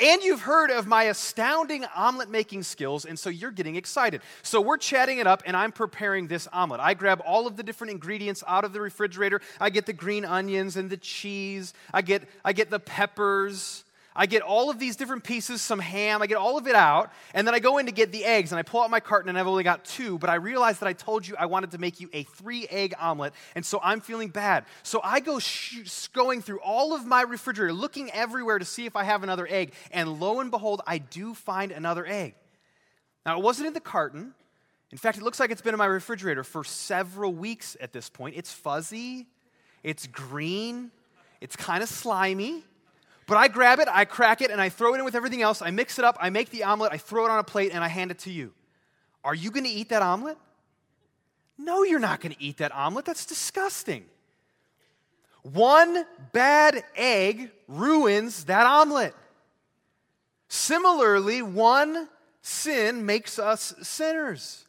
And 0.00 0.22
you've 0.22 0.40
heard 0.40 0.70
of 0.70 0.88
my 0.88 1.04
astounding 1.04 1.84
omelet 1.94 2.28
making 2.28 2.64
skills, 2.64 3.04
and 3.04 3.16
so 3.16 3.30
you're 3.30 3.52
getting 3.52 3.76
excited. 3.76 4.22
So 4.42 4.60
we're 4.60 4.76
chatting 4.76 5.18
it 5.18 5.26
up, 5.28 5.44
and 5.46 5.56
I'm 5.56 5.70
preparing 5.70 6.26
this 6.26 6.48
omelet. 6.52 6.80
I 6.80 6.94
grab 6.94 7.22
all 7.24 7.46
of 7.46 7.56
the 7.56 7.62
different 7.62 7.92
ingredients 7.92 8.42
out 8.48 8.64
of 8.64 8.72
the 8.72 8.80
refrigerator. 8.80 9.40
I 9.60 9.70
get 9.70 9.86
the 9.86 9.92
green 9.92 10.24
onions 10.24 10.76
and 10.76 10.90
the 10.90 10.96
cheese, 10.96 11.74
I 11.92 12.02
get, 12.02 12.28
I 12.44 12.52
get 12.52 12.70
the 12.70 12.80
peppers. 12.80 13.83
I 14.16 14.26
get 14.26 14.42
all 14.42 14.70
of 14.70 14.78
these 14.78 14.94
different 14.94 15.24
pieces, 15.24 15.60
some 15.60 15.80
ham, 15.80 16.22
I 16.22 16.26
get 16.26 16.36
all 16.36 16.56
of 16.56 16.68
it 16.68 16.76
out, 16.76 17.12
and 17.32 17.46
then 17.46 17.54
I 17.54 17.58
go 17.58 17.78
in 17.78 17.86
to 17.86 17.92
get 17.92 18.12
the 18.12 18.24
eggs, 18.24 18.52
and 18.52 18.58
I 18.58 18.62
pull 18.62 18.80
out 18.80 18.90
my 18.90 19.00
carton, 19.00 19.28
and 19.28 19.36
I've 19.36 19.48
only 19.48 19.64
got 19.64 19.84
two, 19.84 20.18
but 20.18 20.30
I 20.30 20.36
realize 20.36 20.78
that 20.78 20.86
I 20.86 20.92
told 20.92 21.26
you 21.26 21.34
I 21.36 21.46
wanted 21.46 21.72
to 21.72 21.78
make 21.78 22.00
you 22.00 22.08
a 22.12 22.22
three 22.22 22.66
egg 22.70 22.94
omelet, 23.00 23.34
and 23.56 23.66
so 23.66 23.80
I'm 23.82 24.00
feeling 24.00 24.28
bad. 24.28 24.66
So 24.84 25.00
I 25.02 25.18
go 25.18 25.40
sh- 25.40 26.08
going 26.12 26.42
through 26.42 26.60
all 26.60 26.94
of 26.94 27.04
my 27.04 27.22
refrigerator, 27.22 27.72
looking 27.72 28.08
everywhere 28.12 28.60
to 28.60 28.64
see 28.64 28.86
if 28.86 28.94
I 28.94 29.02
have 29.02 29.24
another 29.24 29.48
egg, 29.50 29.72
and 29.90 30.20
lo 30.20 30.38
and 30.38 30.50
behold, 30.50 30.80
I 30.86 30.98
do 30.98 31.34
find 31.34 31.72
another 31.72 32.06
egg. 32.06 32.36
Now, 33.26 33.36
it 33.38 33.42
wasn't 33.42 33.66
in 33.66 33.72
the 33.72 33.80
carton. 33.80 34.34
In 34.92 34.98
fact, 34.98 35.18
it 35.18 35.24
looks 35.24 35.40
like 35.40 35.50
it's 35.50 35.62
been 35.62 35.74
in 35.74 35.78
my 35.78 35.86
refrigerator 35.86 36.44
for 36.44 36.62
several 36.62 37.32
weeks 37.32 37.76
at 37.80 37.92
this 37.92 38.08
point. 38.08 38.36
It's 38.36 38.52
fuzzy, 38.52 39.26
it's 39.82 40.06
green, 40.06 40.92
it's 41.40 41.56
kind 41.56 41.82
of 41.82 41.88
slimy. 41.88 42.62
But 43.26 43.36
I 43.38 43.48
grab 43.48 43.78
it, 43.78 43.88
I 43.90 44.04
crack 44.04 44.42
it, 44.42 44.50
and 44.50 44.60
I 44.60 44.68
throw 44.68 44.94
it 44.94 44.98
in 44.98 45.04
with 45.04 45.14
everything 45.14 45.42
else. 45.42 45.62
I 45.62 45.70
mix 45.70 45.98
it 45.98 46.04
up, 46.04 46.16
I 46.20 46.30
make 46.30 46.50
the 46.50 46.64
omelet, 46.64 46.92
I 46.92 46.98
throw 46.98 47.24
it 47.24 47.30
on 47.30 47.38
a 47.38 47.44
plate, 47.44 47.72
and 47.72 47.82
I 47.82 47.88
hand 47.88 48.10
it 48.10 48.18
to 48.20 48.30
you. 48.30 48.52
Are 49.22 49.34
you 49.34 49.50
going 49.50 49.64
to 49.64 49.70
eat 49.70 49.88
that 49.88 50.02
omelet? 50.02 50.36
No, 51.56 51.82
you're 51.82 52.00
not 52.00 52.20
going 52.20 52.34
to 52.34 52.42
eat 52.42 52.58
that 52.58 52.74
omelet. 52.74 53.04
That's 53.04 53.24
disgusting. 53.24 54.04
One 55.42 56.04
bad 56.32 56.84
egg 56.96 57.50
ruins 57.68 58.44
that 58.44 58.66
omelet. 58.66 59.14
Similarly, 60.48 61.42
one 61.42 62.08
sin 62.42 63.06
makes 63.06 63.38
us 63.38 63.74
sinners. 63.82 64.66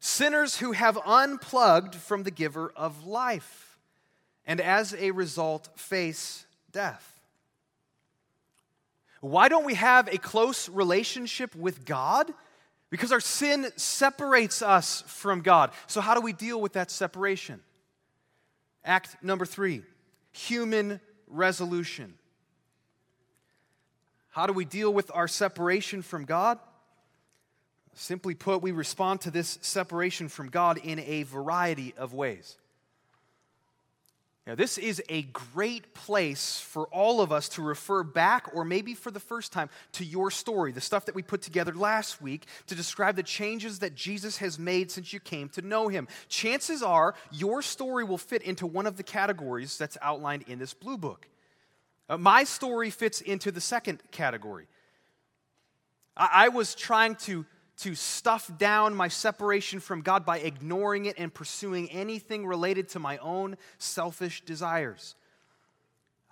Sinners 0.00 0.58
who 0.58 0.72
have 0.72 0.98
unplugged 1.04 1.94
from 1.94 2.22
the 2.22 2.30
giver 2.30 2.72
of 2.76 3.06
life, 3.06 3.78
and 4.46 4.60
as 4.60 4.94
a 4.94 5.10
result, 5.10 5.68
face 5.74 6.46
death. 6.70 7.15
Why 9.26 9.48
don't 9.48 9.64
we 9.64 9.74
have 9.74 10.06
a 10.06 10.18
close 10.18 10.68
relationship 10.68 11.54
with 11.56 11.84
God? 11.84 12.32
Because 12.90 13.10
our 13.10 13.20
sin 13.20 13.66
separates 13.74 14.62
us 14.62 15.02
from 15.08 15.40
God. 15.40 15.72
So, 15.88 16.00
how 16.00 16.14
do 16.14 16.20
we 16.20 16.32
deal 16.32 16.60
with 16.60 16.74
that 16.74 16.92
separation? 16.92 17.60
Act 18.84 19.16
number 19.24 19.44
three 19.44 19.82
human 20.30 21.00
resolution. 21.26 22.14
How 24.30 24.46
do 24.46 24.52
we 24.52 24.64
deal 24.64 24.92
with 24.92 25.10
our 25.12 25.26
separation 25.26 26.02
from 26.02 26.24
God? 26.24 26.60
Simply 27.94 28.34
put, 28.34 28.62
we 28.62 28.70
respond 28.70 29.22
to 29.22 29.32
this 29.32 29.58
separation 29.60 30.28
from 30.28 30.50
God 30.50 30.78
in 30.78 31.00
a 31.00 31.24
variety 31.24 31.94
of 31.96 32.14
ways. 32.14 32.58
Now, 34.46 34.54
this 34.54 34.78
is 34.78 35.02
a 35.08 35.22
great 35.22 35.92
place 35.92 36.60
for 36.60 36.86
all 36.86 37.20
of 37.20 37.32
us 37.32 37.48
to 37.50 37.62
refer 37.62 38.04
back, 38.04 38.48
or 38.54 38.64
maybe 38.64 38.94
for 38.94 39.10
the 39.10 39.18
first 39.18 39.52
time, 39.52 39.68
to 39.92 40.04
your 40.04 40.30
story, 40.30 40.70
the 40.70 40.80
stuff 40.80 41.06
that 41.06 41.16
we 41.16 41.22
put 41.22 41.42
together 41.42 41.74
last 41.74 42.22
week 42.22 42.46
to 42.68 42.76
describe 42.76 43.16
the 43.16 43.24
changes 43.24 43.80
that 43.80 43.96
Jesus 43.96 44.36
has 44.36 44.56
made 44.56 44.92
since 44.92 45.12
you 45.12 45.18
came 45.18 45.48
to 45.48 45.62
know 45.62 45.88
him. 45.88 46.06
Chances 46.28 46.80
are 46.80 47.16
your 47.32 47.60
story 47.60 48.04
will 48.04 48.18
fit 48.18 48.42
into 48.42 48.68
one 48.68 48.86
of 48.86 48.96
the 48.96 49.02
categories 49.02 49.76
that's 49.76 49.98
outlined 50.00 50.44
in 50.46 50.60
this 50.60 50.74
blue 50.74 50.96
book. 50.96 51.26
Uh, 52.08 52.16
my 52.16 52.44
story 52.44 52.90
fits 52.90 53.20
into 53.20 53.50
the 53.50 53.60
second 53.60 54.00
category. 54.12 54.68
I, 56.16 56.28
I 56.32 56.48
was 56.50 56.76
trying 56.76 57.16
to, 57.16 57.44
to 57.78 57.94
stuff 57.94 58.50
down 58.58 58.94
my 58.94 59.08
separation 59.08 59.80
from 59.80 60.00
God 60.00 60.24
by 60.24 60.38
ignoring 60.38 61.06
it 61.06 61.16
and 61.18 61.32
pursuing 61.32 61.90
anything 61.90 62.46
related 62.46 62.88
to 62.90 62.98
my 62.98 63.18
own 63.18 63.56
selfish 63.78 64.42
desires. 64.42 65.14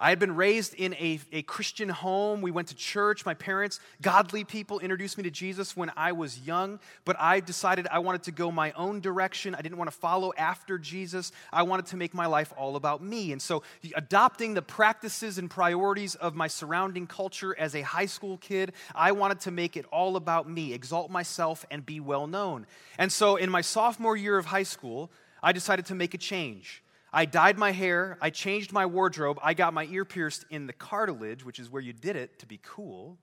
I 0.01 0.09
had 0.09 0.19
been 0.19 0.35
raised 0.35 0.75
in 0.75 0.93
a, 0.95 1.21
a 1.31 1.43
Christian 1.43 1.89
home. 1.89 2.43
We 2.43 2.51
went 2.51 2.69
to 2.69 2.75
church. 2.75 3.25
My 3.25 3.35
parents, 3.35 3.79
godly 4.03 4.43
people, 4.43 4.81
introduced 4.81 5.17
me 5.17 5.23
to 5.23 5.31
Jesus 5.31 5.77
when 5.77 5.93
I 5.97 6.11
was 6.11 6.41
young, 6.41 6.81
but 7.05 7.15
I 7.21 7.39
decided 7.39 7.87
I 7.87 8.01
wanted 8.01 8.25
to 8.25 8.33
go 8.33 8.51
my 8.51 8.73
own 8.73 9.01
direction. 9.01 9.55
I 9.55 9.63
didn't 9.63 9.79
want 9.79 9.91
to 9.91 9.97
follow 9.97 10.33
after 10.37 10.79
Jesus. 10.79 11.31
I 11.53 11.63
wanted 11.63 11.87
to 11.87 11.97
make 11.97 12.13
my 12.13 12.27
life 12.27 12.53
all 12.57 12.75
about 12.75 13.05
me. 13.05 13.31
And 13.31 13.41
so, 13.41 13.63
adopting 13.95 14.55
the 14.55 14.63
practices 14.63 15.39
and 15.39 15.49
priorities 15.49 16.17
of 16.17 16.35
my 16.35 16.49
surrounding 16.49 17.07
culture 17.07 17.57
as 17.57 17.77
a 17.77 17.83
high 17.83 18.07
school 18.07 18.37
kid, 18.39 18.73
I 18.97 19.13
wanted 19.13 19.41
to 19.41 19.53
make 19.53 19.77
it 19.77 19.87
all 19.93 20.17
about 20.17 20.51
me, 20.51 20.73
exalt 20.73 21.09
myself, 21.09 21.65
and 21.71 21.87
be 21.87 22.01
well 22.01 22.27
known. 22.27 22.67
And 22.99 23.13
so, 23.13 23.37
in 23.37 23.49
my 23.49 23.61
sophomore 23.61 24.17
year 24.17 24.39
of 24.39 24.47
high 24.47 24.65
school, 24.65 25.13
I 25.41 25.53
decided 25.53 25.87
to 25.87 25.95
make 25.95 26.15
a 26.15 26.19
change. 26.19 26.84
I 27.15 27.27
dyed 27.27 27.57
my 27.57 27.71
hair, 27.71 28.19
I 28.21 28.31
changed 28.31 28.73
my 28.73 28.87
wardrobe, 28.87 29.39
I 29.41 29.55
got 29.55 29.73
my 29.73 29.85
ear 29.85 30.05
pierced 30.05 30.45
in 30.51 30.67
the 30.67 30.73
cartilage, 30.73 31.45
which 31.45 31.61
is 31.61 31.71
where 31.71 31.81
you 31.81 31.93
did 31.93 32.17
it 32.17 32.41
to 32.41 32.47
be 32.47 32.59
cool. 32.61 33.19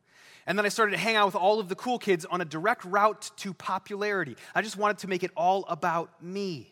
And 0.47 0.57
then 0.57 0.65
I 0.65 0.69
started 0.69 0.93
to 0.93 0.97
hang 0.97 1.17
out 1.17 1.25
with 1.25 1.35
all 1.35 1.59
of 1.59 1.67
the 1.67 1.75
cool 1.75 1.99
kids 1.99 2.23
on 2.23 2.39
a 2.39 2.45
direct 2.45 2.85
route 2.85 3.29
to 3.37 3.53
popularity. 3.53 4.37
I 4.55 4.61
just 4.61 4.77
wanted 4.77 4.99
to 4.99 5.09
make 5.09 5.23
it 5.23 5.31
all 5.35 5.65
about 5.67 6.23
me. 6.23 6.71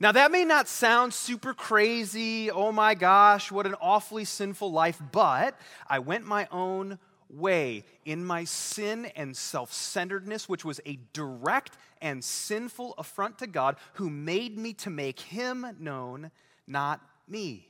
Now, 0.00 0.10
that 0.12 0.32
may 0.32 0.46
not 0.46 0.68
sound 0.68 1.12
super 1.12 1.52
crazy, 1.52 2.50
oh 2.50 2.72
my 2.72 2.94
gosh, 2.94 3.52
what 3.52 3.66
an 3.66 3.74
awfully 3.80 4.24
sinful 4.24 4.72
life, 4.72 5.02
but 5.12 5.58
I 5.86 5.98
went 5.98 6.24
my 6.24 6.48
own 6.50 6.98
way 7.30 7.84
in 8.04 8.24
my 8.24 8.44
sin 8.44 9.06
and 9.16 9.36
self 9.36 9.72
centeredness, 9.72 10.48
which 10.48 10.64
was 10.64 10.80
a 10.86 10.98
direct 11.12 11.76
and 12.00 12.22
sinful 12.22 12.94
affront 12.98 13.38
to 13.38 13.46
God, 13.46 13.76
who 13.94 14.10
made 14.10 14.56
me 14.56 14.72
to 14.74 14.90
make 14.90 15.20
him 15.20 15.66
known, 15.78 16.30
not 16.66 17.00
me. 17.26 17.68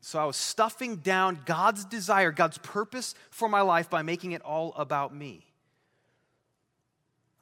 So 0.00 0.18
I 0.18 0.24
was 0.24 0.36
stuffing 0.36 0.96
down 0.96 1.40
God's 1.44 1.84
desire, 1.84 2.32
God's 2.32 2.58
purpose 2.58 3.14
for 3.30 3.48
my 3.48 3.60
life 3.60 3.90
by 3.90 4.02
making 4.02 4.32
it 4.32 4.42
all 4.42 4.72
about 4.76 5.14
me. 5.14 5.49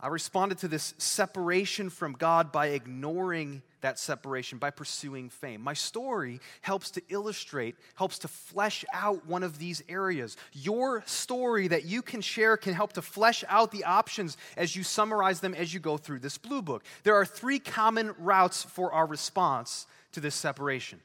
I 0.01 0.07
responded 0.09 0.59
to 0.59 0.69
this 0.69 0.95
separation 0.99 1.91
from 1.91 2.13
God 2.13 2.53
by 2.53 2.69
ignoring 2.69 3.63
that 3.81 3.99
separation, 3.99 4.59
by 4.59 4.71
pursuing 4.71 5.29
fame. 5.29 5.61
My 5.61 5.75
story 5.75 6.41
helps 6.61 6.93
to 6.93 7.03
illustrate, 7.09 7.75
helps 7.97 8.21
to 8.21 8.29
flesh 8.29 8.85
out 8.93 9.27
one 9.27 9.43
of 9.43 9.59
these 9.59 9.83
areas. 9.89 10.37
Your 10.53 11.03
story 11.07 11.67
that 11.69 11.85
you 11.85 12.03
can 12.03 12.21
share 12.21 12.57
can 12.57 12.75
help 12.75 12.93
to 12.93 13.03
flesh 13.03 13.43
out 13.49 13.73
the 13.73 13.85
options 13.85 14.37
as 14.57 14.77
you 14.77 14.85
summarize 14.85 15.41
them 15.41 15.55
as 15.55 15.75
you 15.75 15.81
go 15.81 15.97
through 15.97 16.21
this 16.21 16.39
blue 16.39 16.63
book. 16.63 16.85
There 17.03 17.17
are 17.17 17.27
three 17.27 17.59
common 17.59 18.15
routes 18.19 18.63
for 18.63 18.93
our 18.93 19.07
response 19.07 19.89
to 20.13 20.21
this 20.21 20.37
separation. 20.37 21.01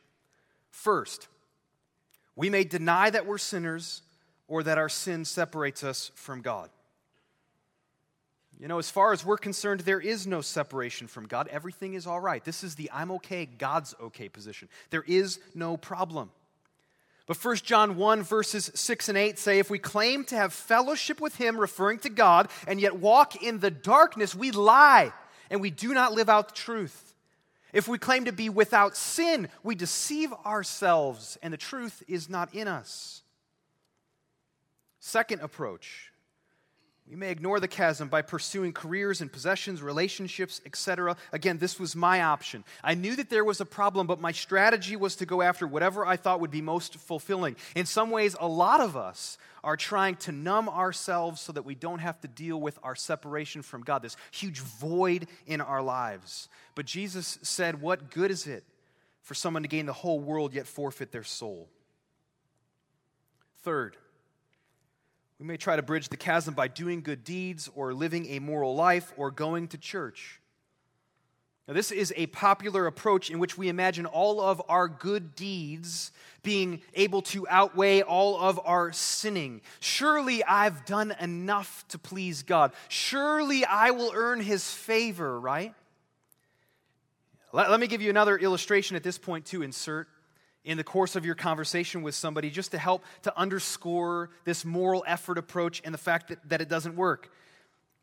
First, 0.70 1.28
we 2.36 2.52
may 2.52 2.64
deny 2.64 3.10
that 3.10 3.26
we're 3.26 3.40
sinners 3.40 4.04
or 4.48 4.62
that 4.64 4.78
our 4.78 4.90
sin 4.90 5.26
separates 5.26 5.84
us 5.84 6.12
from 6.14 6.42
God. 6.42 6.70
You 8.64 8.70
know, 8.70 8.80
as 8.80 8.90
far 8.90 9.12
as 9.12 9.26
we're 9.26 9.38
concerned, 9.38 9.82
there 9.82 10.00
is 10.00 10.26
no 10.26 10.40
separation 10.40 11.08
from 11.08 11.28
God. 11.28 11.50
Everything 11.50 11.96
is 11.96 12.08
all 12.08 12.22
right. 12.22 12.42
This 12.42 12.64
is 12.64 12.76
the 12.76 12.90
I'm 12.94 13.12
okay, 13.12 13.46
God's 13.46 13.94
okay 14.02 14.30
position. 14.30 14.70
There 14.90 15.04
is 15.06 15.42
no 15.54 15.76
problem. 15.76 16.32
But 17.28 17.44
1 17.44 17.58
John 17.58 17.98
1, 17.98 18.24
verses 18.24 18.72
6 18.74 19.10
and 19.10 19.18
8 19.18 19.38
say, 19.38 19.60
If 19.60 19.70
we 19.70 19.80
claim 19.80 20.24
to 20.24 20.38
have 20.38 20.54
fellowship 20.54 21.20
with 21.20 21.36
Him, 21.36 21.60
referring 21.60 22.00
to 22.00 22.10
God, 22.10 22.48
and 22.66 22.80
yet 22.80 22.96
walk 22.96 23.44
in 23.44 23.60
the 23.60 23.70
darkness, 23.70 24.34
we 24.34 24.52
lie 24.52 25.12
and 25.50 25.60
we 25.60 25.70
do 25.70 25.94
not 25.94 26.14
live 26.14 26.30
out 26.30 26.48
the 26.48 26.56
truth. 26.56 27.16
If 27.74 27.90
we 27.90 27.98
claim 27.98 28.24
to 28.26 28.32
be 28.32 28.48
without 28.48 28.96
sin, 28.96 29.50
we 29.64 29.76
deceive 29.76 30.32
ourselves 30.46 31.38
and 31.44 31.52
the 31.52 31.58
truth 31.58 32.02
is 32.08 32.30
not 32.30 32.56
in 32.56 32.70
us. 32.70 33.24
Second 35.02 35.42
approach 35.42 36.13
we 37.10 37.18
may 37.18 37.32
ignore 37.32 37.60
the 37.60 37.68
chasm 37.68 38.08
by 38.08 38.22
pursuing 38.22 38.72
careers 38.72 39.20
and 39.20 39.32
possessions, 39.32 39.82
relationships, 39.82 40.62
etc. 40.66 41.18
Again, 41.34 41.58
this 41.58 41.78
was 41.78 41.96
my 41.96 42.22
option. 42.22 42.64
I 42.82 42.94
knew 42.96 43.16
that 43.18 43.30
there 43.30 43.44
was 43.44 43.60
a 43.60 43.66
problem, 43.66 44.08
but 44.08 44.22
my 44.22 44.32
strategy 44.32 44.96
was 44.96 45.18
to 45.18 45.26
go 45.26 45.42
after 45.42 45.68
whatever 45.68 46.06
I 46.06 46.16
thought 46.16 46.40
would 46.40 46.50
be 46.50 46.62
most 46.62 46.96
fulfilling. 46.96 47.58
In 47.76 47.86
some 47.86 48.10
ways, 48.10 48.38
a 48.40 48.48
lot 48.48 48.80
of 48.80 48.96
us 48.96 49.38
are 49.66 49.76
trying 49.76 50.16
to 50.16 50.32
numb 50.32 50.70
ourselves 50.70 51.42
so 51.42 51.52
that 51.52 51.66
we 51.66 51.76
don't 51.76 52.00
have 52.00 52.20
to 52.22 52.28
deal 52.28 52.60
with 52.60 52.80
our 52.84 52.96
separation 52.96 53.64
from 53.64 53.82
God, 53.82 54.02
this 54.02 54.18
huge 54.32 54.60
void 54.60 55.28
in 55.46 55.60
our 55.60 55.82
lives. 55.82 56.48
But 56.74 56.86
Jesus 56.86 57.38
said, 57.42 57.82
What 57.82 58.12
good 58.12 58.32
is 58.32 58.48
it 58.48 58.64
for 59.22 59.34
someone 59.34 59.64
to 59.64 59.70
gain 59.70 59.86
the 59.86 59.94
whole 59.94 60.22
world 60.22 60.54
yet 60.54 60.68
forfeit 60.68 61.12
their 61.12 61.24
soul? 61.24 61.70
Third, 63.62 63.98
we 65.44 65.48
may 65.48 65.58
try 65.58 65.76
to 65.76 65.82
bridge 65.82 66.08
the 66.08 66.16
chasm 66.16 66.54
by 66.54 66.70
doing 66.70 67.02
good 67.02 67.26
deeds 67.26 67.70
or 67.76 67.94
living 67.94 68.28
a 68.28 68.40
moral 68.40 68.76
life 68.78 69.12
or 69.18 69.30
going 69.30 69.68
to 69.68 69.78
church. 69.78 70.40
Now, 71.68 71.74
this 71.74 71.92
is 71.92 72.14
a 72.16 72.28
popular 72.28 72.88
approach 72.88 73.30
in 73.30 73.40
which 73.40 73.58
we 73.58 73.68
imagine 73.68 74.06
all 74.06 74.40
of 74.40 74.62
our 74.70 74.88
good 74.88 75.36
deeds 75.36 76.14
being 76.44 76.82
able 76.94 77.22
to 77.24 77.46
outweigh 77.50 78.04
all 78.04 78.40
of 78.40 78.58
our 78.64 78.94
sinning. 78.94 79.60
Surely 79.82 80.46
I've 80.46 80.86
done 80.86 81.14
enough 81.20 81.86
to 81.90 81.98
please 81.98 82.44
God. 82.44 82.72
Surely 82.88 83.66
I 83.66 83.92
will 83.92 84.14
earn 84.16 84.40
his 84.40 84.72
favor, 84.72 85.38
right? 85.38 85.74
Let, 87.52 87.70
let 87.70 87.82
me 87.82 87.88
give 87.88 88.02
you 88.02 88.10
another 88.10 88.38
illustration 88.38 88.96
at 88.96 89.04
this 89.04 89.18
point 89.18 89.48
to 89.48 89.62
insert 89.62 90.08
in 90.66 90.78
the 90.78 90.84
course 90.84 91.16
of 91.16 91.26
your 91.26 91.36
conversation 91.36 92.02
with 92.04 92.16
somebody 92.16 92.50
just 92.50 92.72
to 92.72 92.78
help 92.78 93.04
to 93.24 93.38
underscore 93.38 94.30
this 94.46 94.64
moral 94.64 95.04
effort 95.08 95.38
approach 95.38 95.82
and 95.84 95.94
the 95.94 96.00
fact 96.00 96.30
that, 96.30 96.40
that 96.50 96.62
it 96.62 96.70
doesn't 96.70 96.96
work. 96.96 97.30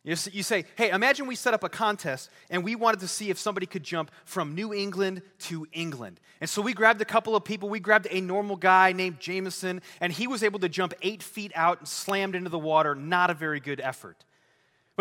You, 0.03 0.17
you 0.33 0.43
say, 0.43 0.65
hey, 0.77 0.91
imagine 0.91 1.27
we 1.27 1.37
set 1.37 1.53
up 1.53 1.63
a 1.63 1.69
contest 1.69 2.31
and 2.49 2.65
we 2.65 2.75
wanted 2.75 3.01
to 3.01 3.09
see 3.09 3.29
if 3.29 3.39
somebody 3.39 3.67
could 3.67 3.83
jump 3.83 4.11
from 4.25 4.55
New 4.55 4.73
England 4.73 5.21
to 5.41 5.67
England. 5.73 6.21
And 6.41 6.49
so 6.49 6.63
we 6.63 6.73
grabbed 6.73 7.03
a 7.03 7.05
couple 7.05 7.37
of 7.37 7.45
people. 7.45 7.69
We 7.69 7.81
grabbed 7.81 8.09
a 8.11 8.21
normal 8.23 8.57
guy 8.57 8.93
named 8.93 9.21
Jameson, 9.21 9.83
and 10.01 10.11
he 10.11 10.27
was 10.27 10.43
able 10.43 10.59
to 10.61 10.71
jump 10.71 10.95
eight 11.03 11.23
feet 11.23 11.53
out 11.55 11.81
and 11.81 11.89
slammed 11.89 12.35
into 12.35 12.49
the 12.49 12.59
water. 12.59 12.95
Not 12.95 13.29
a 13.29 13.35
very 13.35 13.61
good 13.61 13.79
effort. 13.79 14.25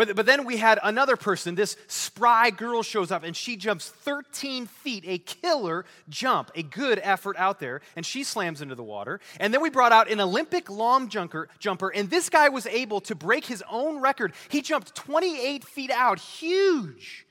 But, 0.00 0.16
but 0.16 0.24
then 0.24 0.46
we 0.46 0.56
had 0.56 0.78
another 0.82 1.14
person, 1.14 1.56
this 1.56 1.76
spry 1.86 2.48
girl 2.48 2.82
shows 2.82 3.10
up 3.10 3.22
and 3.22 3.36
she 3.36 3.54
jumps 3.54 3.90
13 3.90 4.64
feet, 4.64 5.04
a 5.06 5.18
killer 5.18 5.84
jump, 6.08 6.50
a 6.54 6.62
good 6.62 6.98
effort 7.02 7.36
out 7.36 7.60
there, 7.60 7.82
and 7.96 8.06
she 8.06 8.24
slams 8.24 8.62
into 8.62 8.74
the 8.74 8.82
water. 8.82 9.20
And 9.38 9.52
then 9.52 9.60
we 9.60 9.68
brought 9.68 9.92
out 9.92 10.10
an 10.10 10.18
Olympic 10.18 10.70
long 10.70 11.10
jumper, 11.10 11.50
jumper, 11.58 11.90
and 11.90 12.08
this 12.08 12.30
guy 12.30 12.48
was 12.48 12.64
able 12.64 13.02
to 13.02 13.14
break 13.14 13.44
his 13.44 13.62
own 13.70 14.00
record. 14.00 14.32
He 14.48 14.62
jumped 14.62 14.94
28 14.94 15.64
feet 15.64 15.90
out, 15.90 16.18
huge. 16.18 17.26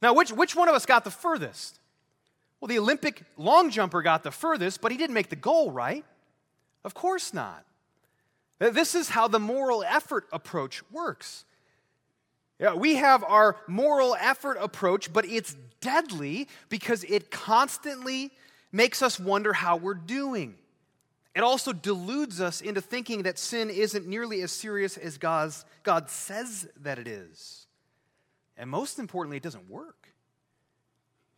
Now, 0.00 0.14
which, 0.14 0.32
which 0.32 0.56
one 0.56 0.70
of 0.70 0.74
us 0.74 0.86
got 0.86 1.04
the 1.04 1.10
furthest? 1.10 1.78
Well, 2.62 2.68
the 2.68 2.78
Olympic 2.78 3.24
long 3.36 3.68
jumper 3.68 4.00
got 4.00 4.22
the 4.22 4.30
furthest, 4.30 4.80
but 4.80 4.90
he 4.90 4.96
didn't 4.96 5.12
make 5.12 5.28
the 5.28 5.36
goal, 5.36 5.70
right? 5.70 6.06
Of 6.82 6.94
course 6.94 7.34
not. 7.34 7.66
This 8.58 8.94
is 8.94 9.10
how 9.10 9.28
the 9.28 9.38
moral 9.38 9.84
effort 9.84 10.26
approach 10.32 10.82
works. 10.90 11.44
Yeah, 12.58 12.74
we 12.74 12.96
have 12.96 13.22
our 13.24 13.56
moral 13.66 14.16
effort 14.18 14.56
approach, 14.60 15.12
but 15.12 15.26
it's 15.26 15.54
deadly 15.80 16.48
because 16.68 17.04
it 17.04 17.30
constantly 17.30 18.32
makes 18.72 19.02
us 19.02 19.20
wonder 19.20 19.52
how 19.52 19.76
we're 19.76 19.94
doing. 19.94 20.56
It 21.34 21.42
also 21.42 21.74
deludes 21.74 22.40
us 22.40 22.62
into 22.62 22.80
thinking 22.80 23.24
that 23.24 23.38
sin 23.38 23.68
isn't 23.68 24.06
nearly 24.06 24.40
as 24.40 24.52
serious 24.52 24.96
as 24.96 25.18
God's, 25.18 25.66
God 25.82 26.08
says 26.08 26.66
that 26.80 26.98
it 26.98 27.06
is. 27.06 27.66
And 28.56 28.70
most 28.70 28.98
importantly, 28.98 29.36
it 29.36 29.42
doesn't 29.42 29.68
work. 29.68 30.08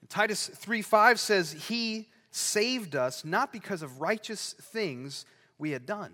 Titus 0.09 0.49
3 0.55 0.83
5 0.83 1.19
says, 1.19 1.53
He 1.53 2.09
saved 2.31 2.95
us 2.95 3.25
not 3.25 3.53
because 3.53 3.83
of 3.83 4.01
righteous 4.01 4.55
things 4.61 5.27
we 5.59 5.73
had 5.73 5.85
done. 5.85 6.13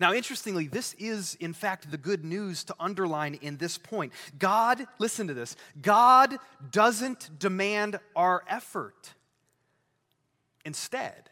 Now, 0.00 0.12
interestingly, 0.12 0.68
this 0.68 0.94
is 0.98 1.36
in 1.40 1.52
fact 1.52 1.90
the 1.90 1.98
good 1.98 2.24
news 2.24 2.64
to 2.64 2.74
underline 2.78 3.34
in 3.42 3.56
this 3.56 3.78
point. 3.78 4.12
God, 4.38 4.86
listen 4.98 5.28
to 5.28 5.34
this, 5.34 5.56
God 5.80 6.36
doesn't 6.70 7.38
demand 7.38 7.98
our 8.14 8.42
effort. 8.48 9.14
Instead, 10.64 11.30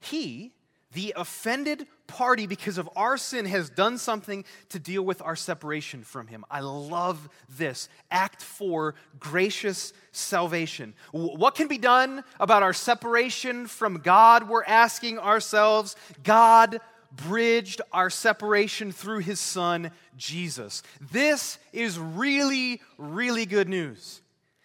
He, 0.00 0.52
the 0.92 1.14
offended 1.16 1.86
party 2.06 2.46
because 2.46 2.76
of 2.76 2.88
our 2.94 3.16
sin, 3.16 3.46
has 3.46 3.70
done 3.70 3.96
something 3.96 4.44
to 4.68 4.78
deal 4.78 5.02
with 5.02 5.22
our 5.22 5.34
separation 5.34 6.04
from 6.04 6.26
Him. 6.26 6.44
I 6.50 6.60
love 6.60 7.28
this. 7.48 7.88
Act 8.10 8.42
4 8.42 8.94
gracious 9.18 9.94
salvation. 10.12 10.94
What 11.12 11.54
can 11.54 11.68
be 11.68 11.78
done 11.78 12.22
about 12.38 12.62
our 12.62 12.74
separation 12.74 13.66
from 13.66 13.98
God? 13.98 14.48
We're 14.48 14.64
asking 14.64 15.18
ourselves, 15.18 15.96
God 16.22 16.80
bridged 17.16 17.80
our 17.92 18.10
separation 18.10 18.92
through 18.92 19.20
his 19.20 19.40
son, 19.40 19.90
Jesus. 20.16 20.82
This 21.12 21.58
is 21.72 21.98
really, 21.98 22.80
really 22.98 23.46
good 23.46 23.68
news. 23.68 24.22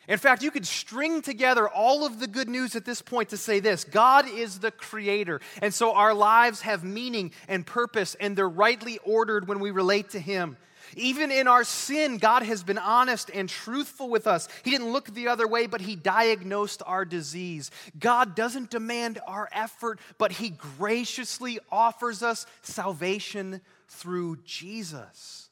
In 0.07 0.17
fact, 0.17 0.41
you 0.41 0.51
could 0.51 0.65
string 0.65 1.21
together 1.21 1.67
all 1.67 2.05
of 2.05 2.19
the 2.19 2.27
good 2.27 2.47
news 2.47 2.75
at 2.77 2.85
this 2.85 3.01
point 3.01 3.29
to 3.29 3.37
say 3.37 3.59
this 3.59 3.83
God 3.83 4.29
is 4.29 4.59
the 4.59 4.71
creator. 4.71 5.41
And 5.61 5.73
so 5.73 5.93
our 5.93 6.13
lives 6.13 6.61
have 6.61 6.83
meaning 6.83 7.31
and 7.47 7.65
purpose, 7.65 8.15
and 8.15 8.35
they're 8.35 8.47
rightly 8.47 8.99
ordered 9.03 9.47
when 9.47 9.59
we 9.59 9.71
relate 9.71 10.11
to 10.11 10.19
Him. 10.19 10.57
Even 10.95 11.31
in 11.31 11.47
our 11.47 11.63
sin, 11.63 12.17
God 12.17 12.43
has 12.43 12.63
been 12.63 12.77
honest 12.77 13.29
and 13.33 13.49
truthful 13.49 14.09
with 14.09 14.27
us. 14.27 14.47
He 14.63 14.71
didn't 14.71 14.91
look 14.91 15.13
the 15.13 15.27
other 15.27 15.47
way, 15.47 15.67
but 15.67 15.81
He 15.81 15.95
diagnosed 15.95 16.81
our 16.85 17.05
disease. 17.05 17.71
God 17.99 18.35
doesn't 18.35 18.69
demand 18.69 19.19
our 19.27 19.49
effort, 19.51 19.99
but 20.17 20.31
He 20.31 20.49
graciously 20.49 21.59
offers 21.71 22.23
us 22.23 22.45
salvation 22.61 23.61
through 23.87 24.37
Jesus. 24.45 25.49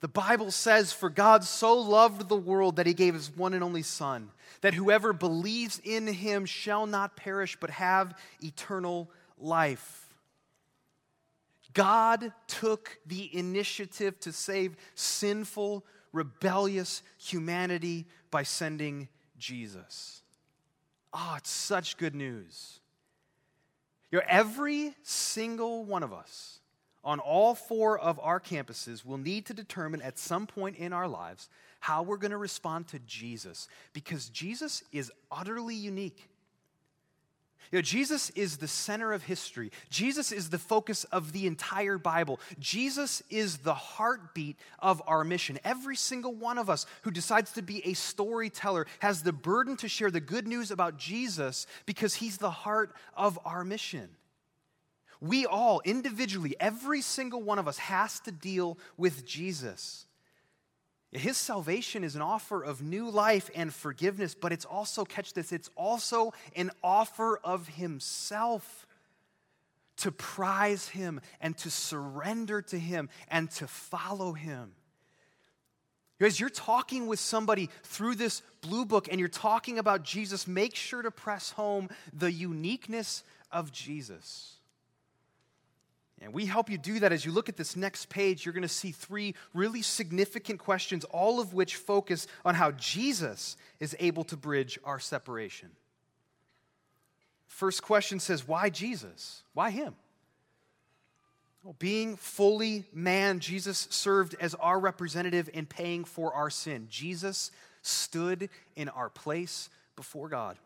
The 0.00 0.08
Bible 0.08 0.50
says, 0.50 0.92
For 0.92 1.08
God 1.08 1.44
so 1.44 1.74
loved 1.78 2.28
the 2.28 2.36
world 2.36 2.76
that 2.76 2.86
He 2.86 2.92
gave 2.92 3.14
His 3.14 3.34
one 3.34 3.54
and 3.54 3.64
only 3.64 3.82
Son, 3.82 4.30
that 4.60 4.74
whoever 4.74 5.12
believes 5.12 5.80
in 5.82 6.06
Him 6.06 6.44
shall 6.44 6.86
not 6.86 7.16
perish, 7.16 7.56
but 7.58 7.70
have 7.70 8.14
eternal 8.42 9.10
life. 9.38 10.03
God 11.74 12.32
took 12.46 12.98
the 13.06 13.36
initiative 13.36 14.18
to 14.20 14.32
save 14.32 14.76
sinful, 14.94 15.84
rebellious 16.12 17.02
humanity 17.18 18.06
by 18.30 18.44
sending 18.44 19.08
Jesus. 19.38 20.22
Oh, 21.12 21.34
it's 21.36 21.50
such 21.50 21.96
good 21.96 22.14
news. 22.14 22.80
You 24.10 24.20
every 24.28 24.94
single 25.02 25.84
one 25.84 26.04
of 26.04 26.12
us 26.12 26.60
on 27.02 27.18
all 27.18 27.54
four 27.54 27.98
of 27.98 28.18
our 28.20 28.40
campuses 28.40 29.04
will 29.04 29.18
need 29.18 29.46
to 29.46 29.54
determine 29.54 30.00
at 30.00 30.18
some 30.18 30.46
point 30.46 30.76
in 30.76 30.92
our 30.92 31.06
lives 31.06 31.50
how 31.80 32.02
we're 32.02 32.16
going 32.16 32.30
to 32.30 32.38
respond 32.38 32.88
to 32.88 32.98
Jesus 33.00 33.68
because 33.92 34.28
Jesus 34.30 34.82
is 34.90 35.12
utterly 35.30 35.74
unique. 35.74 36.28
You 37.74 37.78
know, 37.78 37.82
Jesus 37.82 38.30
is 38.36 38.58
the 38.58 38.68
center 38.68 39.12
of 39.12 39.24
history. 39.24 39.72
Jesus 39.90 40.30
is 40.30 40.48
the 40.48 40.60
focus 40.60 41.02
of 41.02 41.32
the 41.32 41.48
entire 41.48 41.98
Bible. 41.98 42.38
Jesus 42.60 43.20
is 43.30 43.56
the 43.56 43.74
heartbeat 43.74 44.56
of 44.78 45.02
our 45.08 45.24
mission. 45.24 45.58
Every 45.64 45.96
single 45.96 46.32
one 46.32 46.56
of 46.56 46.70
us 46.70 46.86
who 47.02 47.10
decides 47.10 47.50
to 47.54 47.62
be 47.62 47.84
a 47.84 47.94
storyteller 47.94 48.86
has 49.00 49.24
the 49.24 49.32
burden 49.32 49.76
to 49.78 49.88
share 49.88 50.12
the 50.12 50.20
good 50.20 50.46
news 50.46 50.70
about 50.70 50.98
Jesus 50.98 51.66
because 51.84 52.14
he's 52.14 52.38
the 52.38 52.48
heart 52.48 52.94
of 53.16 53.40
our 53.44 53.64
mission. 53.64 54.08
We 55.20 55.44
all, 55.44 55.82
individually, 55.84 56.54
every 56.60 57.00
single 57.00 57.42
one 57.42 57.58
of 57.58 57.66
us 57.66 57.78
has 57.78 58.20
to 58.20 58.30
deal 58.30 58.78
with 58.96 59.26
Jesus. 59.26 60.06
His 61.14 61.36
salvation 61.36 62.02
is 62.02 62.16
an 62.16 62.22
offer 62.22 62.60
of 62.60 62.82
new 62.82 63.08
life 63.08 63.48
and 63.54 63.72
forgiveness, 63.72 64.34
but 64.34 64.52
it's 64.52 64.64
also, 64.64 65.04
catch 65.04 65.32
this, 65.32 65.52
it's 65.52 65.70
also 65.76 66.34
an 66.56 66.72
offer 66.82 67.38
of 67.44 67.68
Himself 67.68 68.86
to 69.98 70.10
prize 70.10 70.88
Him 70.88 71.20
and 71.40 71.56
to 71.58 71.70
surrender 71.70 72.60
to 72.62 72.78
Him 72.78 73.08
and 73.28 73.48
to 73.52 73.68
follow 73.68 74.32
Him. 74.32 74.72
As 76.20 76.40
you're 76.40 76.48
talking 76.48 77.06
with 77.06 77.20
somebody 77.20 77.70
through 77.84 78.16
this 78.16 78.42
blue 78.60 78.84
book 78.84 79.08
and 79.10 79.20
you're 79.20 79.28
talking 79.28 79.78
about 79.78 80.02
Jesus, 80.04 80.48
make 80.48 80.74
sure 80.74 81.02
to 81.02 81.10
press 81.10 81.50
home 81.52 81.90
the 82.12 82.32
uniqueness 82.32 83.22
of 83.52 83.70
Jesus. 83.72 84.56
And 86.24 86.32
we 86.32 86.46
help 86.46 86.70
you 86.70 86.78
do 86.78 87.00
that 87.00 87.12
as 87.12 87.26
you 87.26 87.32
look 87.32 87.50
at 87.50 87.56
this 87.58 87.76
next 87.76 88.08
page. 88.08 88.44
You're 88.46 88.54
going 88.54 88.62
to 88.62 88.68
see 88.68 88.92
three 88.92 89.34
really 89.52 89.82
significant 89.82 90.58
questions, 90.58 91.04
all 91.04 91.38
of 91.38 91.52
which 91.52 91.76
focus 91.76 92.26
on 92.46 92.54
how 92.54 92.70
Jesus 92.72 93.58
is 93.78 93.94
able 94.00 94.24
to 94.24 94.36
bridge 94.36 94.78
our 94.84 94.98
separation. 94.98 95.68
First 97.46 97.82
question 97.82 98.20
says, 98.20 98.48
Why 98.48 98.70
Jesus? 98.70 99.42
Why 99.52 99.68
him? 99.68 99.94
Well, 101.62 101.76
being 101.78 102.16
fully 102.16 102.84
man, 102.92 103.38
Jesus 103.38 103.86
served 103.90 104.34
as 104.40 104.54
our 104.54 104.80
representative 104.80 105.50
in 105.52 105.66
paying 105.66 106.04
for 106.04 106.32
our 106.32 106.48
sin. 106.48 106.86
Jesus 106.88 107.50
stood 107.82 108.48
in 108.76 108.88
our 108.88 109.10
place 109.10 109.68
before 109.94 110.30
God. 110.30 110.56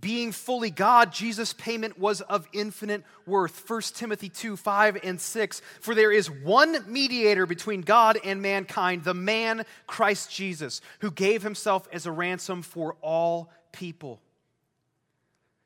Being 0.00 0.32
fully 0.32 0.70
God, 0.70 1.12
Jesus' 1.12 1.52
payment 1.52 1.98
was 1.98 2.20
of 2.22 2.48
infinite 2.52 3.04
worth. 3.26 3.68
1 3.68 3.80
Timothy 3.94 4.28
2 4.28 4.56
5 4.56 4.98
and 5.04 5.20
6. 5.20 5.62
For 5.80 5.94
there 5.94 6.10
is 6.10 6.30
one 6.30 6.84
mediator 6.90 7.46
between 7.46 7.82
God 7.82 8.18
and 8.24 8.42
mankind, 8.42 9.04
the 9.04 9.14
man 9.14 9.64
Christ 9.86 10.32
Jesus, 10.32 10.80
who 11.00 11.10
gave 11.10 11.42
himself 11.42 11.88
as 11.92 12.06
a 12.06 12.12
ransom 12.12 12.62
for 12.62 12.96
all 13.00 13.50
people. 13.72 14.20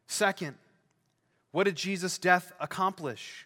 Second, 0.07 0.57
what 1.53 1.65
did 1.65 1.77
Jesus' 1.77 2.19
death 2.19 2.53
accomplish? 2.61 3.46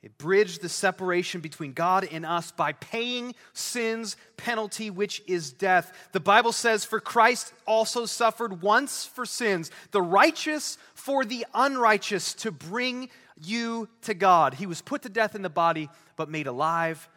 It 0.00 0.16
bridged 0.16 0.62
the 0.62 0.68
separation 0.68 1.40
between 1.40 1.72
God 1.72 2.06
and 2.10 2.24
us 2.24 2.52
by 2.52 2.72
paying 2.72 3.34
sin's 3.52 4.16
penalty, 4.36 4.90
which 4.90 5.22
is 5.26 5.52
death. 5.52 5.92
The 6.12 6.20
Bible 6.20 6.52
says, 6.52 6.84
For 6.84 7.00
Christ 7.00 7.52
also 7.66 8.06
suffered 8.06 8.62
once 8.62 9.04
for 9.04 9.26
sins, 9.26 9.72
the 9.90 10.02
righteous 10.02 10.78
for 10.94 11.24
the 11.24 11.44
unrighteous, 11.52 12.34
to 12.34 12.52
bring 12.52 13.10
you 13.40 13.88
to 14.02 14.14
God. 14.14 14.54
He 14.54 14.66
was 14.66 14.82
put 14.82 15.02
to 15.02 15.08
death 15.08 15.34
in 15.34 15.42
the 15.42 15.50
body, 15.50 15.88
but 16.16 16.30
made 16.30 16.46
alive 16.46 17.08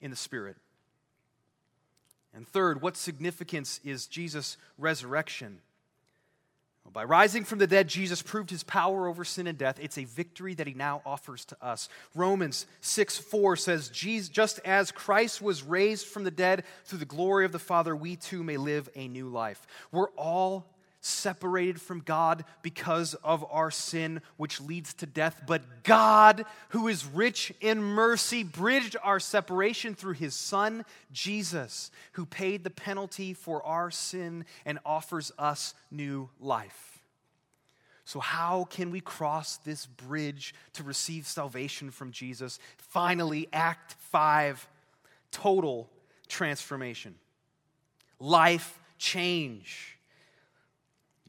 in 0.00 0.10
the 0.10 0.16
spirit. 0.16 0.56
And 2.34 2.48
third, 2.48 2.82
what 2.82 2.96
significance 2.96 3.78
is 3.84 4.08
Jesus' 4.08 4.56
resurrection? 4.76 5.60
By 6.92 7.04
rising 7.04 7.44
from 7.44 7.58
the 7.58 7.66
dead, 7.66 7.88
Jesus 7.88 8.22
proved 8.22 8.50
his 8.50 8.62
power 8.62 9.08
over 9.08 9.24
sin 9.24 9.46
and 9.46 9.58
death. 9.58 9.78
It's 9.80 9.98
a 9.98 10.04
victory 10.04 10.54
that 10.54 10.66
he 10.66 10.74
now 10.74 11.02
offers 11.04 11.44
to 11.46 11.56
us. 11.60 11.88
Romans 12.14 12.66
6 12.82 13.18
4 13.18 13.56
says, 13.56 13.88
Just 13.88 14.60
as 14.64 14.92
Christ 14.92 15.42
was 15.42 15.62
raised 15.62 16.06
from 16.06 16.24
the 16.24 16.30
dead 16.30 16.62
through 16.84 16.98
the 16.98 17.04
glory 17.04 17.46
of 17.46 17.52
the 17.52 17.58
Father, 17.58 17.96
we 17.96 18.16
too 18.16 18.44
may 18.44 18.58
live 18.58 18.88
a 18.94 19.08
new 19.08 19.28
life. 19.28 19.66
We're 19.90 20.10
all 20.10 20.66
separated 21.04 21.80
from 21.80 22.00
God 22.00 22.44
because 22.62 23.14
of 23.22 23.44
our 23.50 23.70
sin, 23.70 24.22
which 24.36 24.60
leads 24.60 24.94
to 24.94 25.06
death. 25.06 25.42
But 25.46 25.84
God, 25.84 26.46
who 26.70 26.88
is 26.88 27.04
rich 27.04 27.52
in 27.60 27.82
mercy, 27.82 28.42
bridged 28.42 28.96
our 29.02 29.20
separation 29.20 29.94
through 29.94 30.14
his 30.14 30.34
Son, 30.34 30.84
Jesus, 31.12 31.90
who 32.12 32.24
paid 32.24 32.64
the 32.64 32.70
penalty 32.70 33.34
for 33.34 33.62
our 33.66 33.90
sin 33.90 34.46
and 34.64 34.78
offers 34.84 35.30
us 35.38 35.74
new 35.90 36.30
life. 36.40 37.02
So, 38.06 38.20
how 38.20 38.64
can 38.64 38.90
we 38.90 39.00
cross 39.00 39.56
this 39.58 39.86
bridge 39.86 40.54
to 40.74 40.82
receive 40.82 41.26
salvation 41.26 41.90
from 41.90 42.12
Jesus? 42.12 42.58
Finally, 42.76 43.48
Act 43.52 43.94
5 44.10 44.68
total 45.30 45.90
transformation, 46.28 47.14
life 48.18 48.78
change 48.98 49.93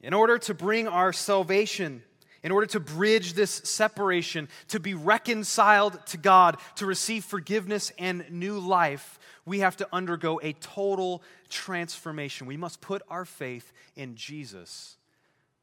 In 0.06 0.13
order 0.13 0.38
to 0.38 0.54
bring 0.54 0.88
our 0.88 1.12
salvation, 1.12 2.04
in 2.44 2.52
order 2.52 2.68
to 2.68 2.80
bridge 2.80 3.34
this 3.34 3.50
separation, 3.50 4.50
to 4.68 4.80
be 4.80 4.94
reconciled 4.94 5.98
to 6.06 6.18
God, 6.20 6.58
to 6.76 6.86
receive 6.86 7.26
forgiveness 7.26 7.91
and 7.98 8.24
new 8.30 8.60
life, 8.60 9.18
we 9.48 9.62
have 9.62 9.76
to 9.78 9.88
undergo 9.91 10.39
a 10.44 10.54
total 10.54 11.24
transformation. 11.50 12.46
We 12.46 12.56
must 12.56 12.82
put 12.82 13.02
our 13.10 13.26
faith 13.26 13.74
in 13.96 14.15
Jesus, 14.15 14.98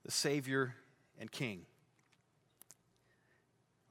the 0.04 0.10
Savior 0.10 0.74
and 1.20 1.30
King. 1.30 1.64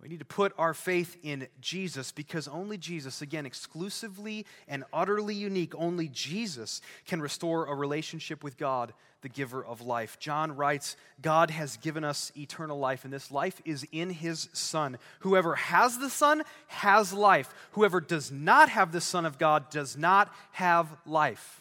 We 0.01 0.09
need 0.09 0.19
to 0.19 0.25
put 0.25 0.53
our 0.57 0.73
faith 0.73 1.15
in 1.21 1.47
Jesus 1.59 2.11
because 2.11 2.47
only 2.47 2.77
Jesus, 2.77 3.21
again, 3.21 3.45
exclusively 3.45 4.47
and 4.67 4.83
utterly 4.91 5.35
unique, 5.35 5.75
only 5.75 6.07
Jesus 6.07 6.81
can 7.05 7.21
restore 7.21 7.67
a 7.67 7.75
relationship 7.75 8.43
with 8.43 8.57
God, 8.57 8.93
the 9.21 9.29
giver 9.29 9.63
of 9.63 9.81
life. 9.81 10.17
John 10.19 10.55
writes, 10.55 10.95
God 11.21 11.51
has 11.51 11.77
given 11.77 12.03
us 12.03 12.31
eternal 12.35 12.79
life, 12.79 13.03
and 13.03 13.13
this 13.13 13.29
life 13.29 13.61
is 13.63 13.85
in 13.91 14.09
his 14.09 14.49
Son. 14.53 14.97
Whoever 15.19 15.53
has 15.53 15.99
the 15.99 16.09
Son 16.09 16.41
has 16.67 17.13
life. 17.13 17.53
Whoever 17.73 18.01
does 18.01 18.31
not 18.31 18.69
have 18.69 18.91
the 18.91 19.01
Son 19.01 19.27
of 19.27 19.37
God 19.37 19.69
does 19.69 19.95
not 19.95 20.33
have 20.53 20.87
life. 21.05 21.60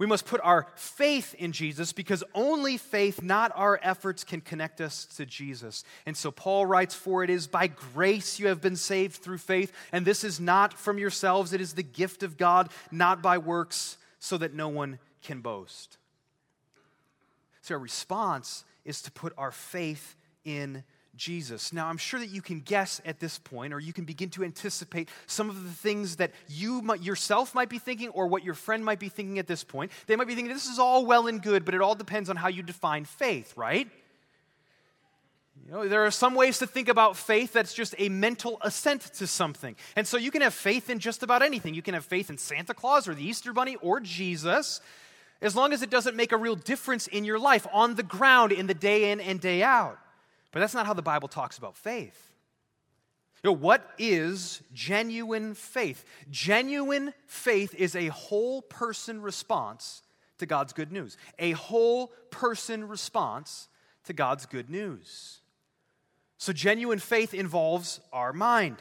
We 0.00 0.06
must 0.06 0.24
put 0.24 0.40
our 0.42 0.66
faith 0.76 1.34
in 1.34 1.52
Jesus 1.52 1.92
because 1.92 2.24
only 2.34 2.78
faith, 2.78 3.22
not 3.22 3.52
our 3.54 3.78
efforts, 3.82 4.24
can 4.24 4.40
connect 4.40 4.80
us 4.80 5.04
to 5.16 5.26
Jesus. 5.26 5.84
And 6.06 6.16
so 6.16 6.30
Paul 6.30 6.64
writes, 6.64 6.94
For 6.94 7.22
it 7.22 7.28
is 7.28 7.46
by 7.46 7.66
grace 7.66 8.38
you 8.38 8.46
have 8.46 8.62
been 8.62 8.76
saved 8.76 9.16
through 9.16 9.36
faith, 9.36 9.74
and 9.92 10.06
this 10.06 10.24
is 10.24 10.40
not 10.40 10.72
from 10.72 10.98
yourselves, 10.98 11.52
it 11.52 11.60
is 11.60 11.74
the 11.74 11.82
gift 11.82 12.22
of 12.22 12.38
God, 12.38 12.70
not 12.90 13.20
by 13.20 13.36
works, 13.36 13.98
so 14.18 14.38
that 14.38 14.54
no 14.54 14.68
one 14.68 15.00
can 15.22 15.42
boast. 15.42 15.98
So 17.60 17.74
our 17.74 17.78
response 17.78 18.64
is 18.86 19.02
to 19.02 19.10
put 19.10 19.34
our 19.36 19.52
faith 19.52 20.16
in 20.46 20.82
Jesus. 21.20 21.72
Now, 21.72 21.86
I'm 21.86 21.98
sure 21.98 22.18
that 22.18 22.30
you 22.30 22.40
can 22.40 22.60
guess 22.60 23.00
at 23.04 23.20
this 23.20 23.38
point, 23.38 23.74
or 23.74 23.78
you 23.78 23.92
can 23.92 24.04
begin 24.04 24.30
to 24.30 24.42
anticipate 24.42 25.10
some 25.26 25.50
of 25.50 25.62
the 25.62 25.70
things 25.70 26.16
that 26.16 26.32
you 26.48 26.80
might, 26.80 27.02
yourself 27.02 27.54
might 27.54 27.68
be 27.68 27.78
thinking, 27.78 28.08
or 28.08 28.26
what 28.26 28.42
your 28.42 28.54
friend 28.54 28.82
might 28.84 28.98
be 28.98 29.10
thinking 29.10 29.38
at 29.38 29.46
this 29.46 29.62
point. 29.62 29.92
They 30.06 30.16
might 30.16 30.26
be 30.26 30.34
thinking, 30.34 30.52
this 30.52 30.66
is 30.66 30.78
all 30.78 31.04
well 31.04 31.26
and 31.26 31.42
good, 31.42 31.66
but 31.66 31.74
it 31.74 31.82
all 31.82 31.94
depends 31.94 32.30
on 32.30 32.36
how 32.36 32.48
you 32.48 32.62
define 32.62 33.04
faith, 33.04 33.54
right? 33.54 33.86
You 35.66 35.72
know, 35.72 35.88
there 35.88 36.06
are 36.06 36.10
some 36.10 36.34
ways 36.34 36.58
to 36.60 36.66
think 36.66 36.88
about 36.88 37.18
faith 37.18 37.52
that's 37.52 37.74
just 37.74 37.94
a 37.98 38.08
mental 38.08 38.58
assent 38.62 39.02
to 39.14 39.26
something. 39.26 39.76
And 39.94 40.06
so 40.06 40.16
you 40.16 40.30
can 40.30 40.40
have 40.40 40.54
faith 40.54 40.88
in 40.88 41.00
just 41.00 41.22
about 41.22 41.42
anything. 41.42 41.74
You 41.74 41.82
can 41.82 41.92
have 41.92 42.06
faith 42.06 42.30
in 42.30 42.38
Santa 42.38 42.72
Claus 42.72 43.06
or 43.06 43.14
the 43.14 43.22
Easter 43.22 43.52
Bunny 43.52 43.76
or 43.76 44.00
Jesus, 44.00 44.80
as 45.42 45.54
long 45.54 45.74
as 45.74 45.82
it 45.82 45.90
doesn't 45.90 46.16
make 46.16 46.32
a 46.32 46.38
real 46.38 46.56
difference 46.56 47.06
in 47.08 47.26
your 47.26 47.38
life 47.38 47.66
on 47.72 47.94
the 47.94 48.02
ground 48.02 48.52
in 48.52 48.66
the 48.66 48.74
day 48.74 49.12
in 49.12 49.20
and 49.20 49.38
day 49.38 49.62
out. 49.62 49.98
But 50.52 50.60
that's 50.60 50.74
not 50.74 50.86
how 50.86 50.94
the 50.94 51.02
Bible 51.02 51.28
talks 51.28 51.58
about 51.58 51.76
faith. 51.76 52.30
You 53.42 53.48
know, 53.50 53.56
what 53.56 53.88
is 53.98 54.62
genuine 54.74 55.54
faith? 55.54 56.04
Genuine 56.30 57.14
faith 57.26 57.74
is 57.74 57.96
a 57.96 58.08
whole 58.08 58.60
person 58.60 59.22
response 59.22 60.02
to 60.38 60.46
God's 60.46 60.72
good 60.72 60.92
news. 60.92 61.16
A 61.38 61.52
whole 61.52 62.08
person 62.30 62.86
response 62.86 63.68
to 64.04 64.12
God's 64.12 64.44
good 64.44 64.68
news. 64.68 65.40
So, 66.36 66.52
genuine 66.52 66.98
faith 66.98 67.32
involves 67.32 68.00
our 68.12 68.32
mind. 68.32 68.76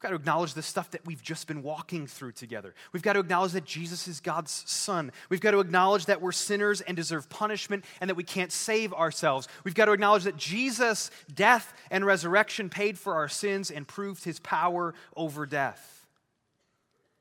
We've 0.00 0.08
got 0.12 0.16
to 0.16 0.22
acknowledge 0.22 0.54
the 0.54 0.62
stuff 0.62 0.92
that 0.92 1.04
we've 1.04 1.22
just 1.22 1.46
been 1.46 1.62
walking 1.62 2.06
through 2.06 2.32
together. 2.32 2.74
We've 2.94 3.02
got 3.02 3.12
to 3.12 3.20
acknowledge 3.20 3.52
that 3.52 3.66
Jesus 3.66 4.08
is 4.08 4.20
God's 4.20 4.64
Son. 4.64 5.12
We've 5.28 5.42
got 5.42 5.50
to 5.50 5.60
acknowledge 5.60 6.06
that 6.06 6.22
we're 6.22 6.32
sinners 6.32 6.80
and 6.80 6.96
deserve 6.96 7.28
punishment 7.28 7.84
and 8.00 8.08
that 8.08 8.14
we 8.14 8.24
can't 8.24 8.50
save 8.50 8.94
ourselves. 8.94 9.46
We've 9.62 9.74
got 9.74 9.84
to 9.84 9.92
acknowledge 9.92 10.24
that 10.24 10.38
Jesus' 10.38 11.10
death 11.34 11.74
and 11.90 12.06
resurrection 12.06 12.70
paid 12.70 12.98
for 12.98 13.16
our 13.16 13.28
sins 13.28 13.70
and 13.70 13.86
proved 13.86 14.24
his 14.24 14.40
power 14.40 14.94
over 15.14 15.44
death 15.44 16.06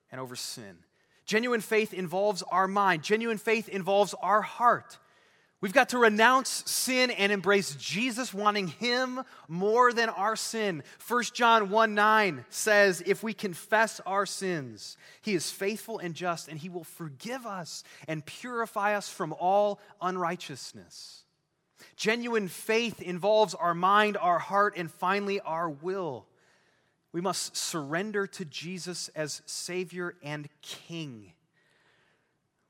and 0.09 0.21
over 0.21 0.37
sin. 0.37 0.77
Genuine 1.25 1.59
faith 1.59 1.93
involves 1.93 2.43
our 2.43 2.69
mind, 2.69 3.03
genuine 3.03 3.39
faith 3.39 3.67
involves 3.67 4.15
our 4.21 4.41
heart. 4.41 4.99
We've 5.61 5.73
got 5.73 5.89
to 5.89 5.97
renounce 5.97 6.63
sin 6.71 7.11
and 7.11 7.33
embrace 7.33 7.75
Jesus, 7.75 8.33
wanting 8.33 8.69
Him 8.69 9.21
more 9.49 9.91
than 9.91 10.07
our 10.07 10.37
sin. 10.37 10.83
1 11.05 11.23
John 11.33 11.69
1 11.69 11.93
9 11.93 12.45
says, 12.49 13.03
If 13.05 13.23
we 13.23 13.33
confess 13.33 13.99
our 14.05 14.25
sins, 14.25 14.95
He 15.21 15.33
is 15.33 15.51
faithful 15.51 15.99
and 15.99 16.15
just, 16.15 16.47
and 16.47 16.57
He 16.57 16.69
will 16.69 16.85
forgive 16.85 17.45
us 17.45 17.83
and 18.07 18.25
purify 18.25 18.95
us 18.95 19.09
from 19.09 19.33
all 19.33 19.81
unrighteousness. 20.01 21.23
Genuine 21.97 22.47
faith 22.47 23.01
involves 23.01 23.53
our 23.53 23.73
mind, 23.73 24.15
our 24.15 24.39
heart, 24.39 24.75
and 24.77 24.89
finally 24.89 25.41
our 25.41 25.69
will. 25.69 26.25
We 27.11 27.19
must 27.19 27.57
surrender 27.57 28.27
to 28.27 28.45
Jesus 28.45 29.09
as 29.09 29.41
Savior 29.45 30.15
and 30.23 30.47
King. 30.61 31.33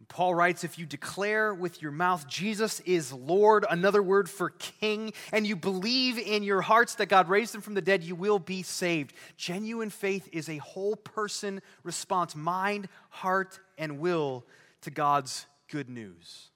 Paul 0.10 0.34
writes, 0.34 0.63
if 0.63 0.80
you 0.80 0.88
declare 0.88 1.54
with 1.54 1.84
your 1.84 1.91
mouth 1.91 2.28
Jesus 2.28 2.80
is 2.82 3.13
Lord, 3.13 3.63
another 3.69 4.02
word 4.02 4.28
for 4.28 4.50
king, 4.50 5.13
and 5.32 5.45
you 5.45 5.56
believe 5.56 6.17
in 6.17 6.43
your 6.43 6.62
hearts 6.62 6.95
that 6.95 7.06
God 7.06 7.30
raised 7.30 7.54
him 7.54 7.62
from 7.62 7.76
the 7.76 7.82
dead, 7.82 8.04
you 8.04 8.15
will 8.15 8.39
be 8.39 8.63
saved. 8.63 9.13
Genuine 9.38 9.91
faith 9.91 10.28
is 10.32 10.50
a 10.50 10.58
whole 10.58 10.95
person 10.95 11.62
response 11.84 12.36
mind, 12.36 12.89
heart, 13.10 13.60
and 13.78 14.00
will 14.00 14.45
to 14.82 14.89
God's 14.89 15.45
good 15.69 15.89
news. 15.89 16.50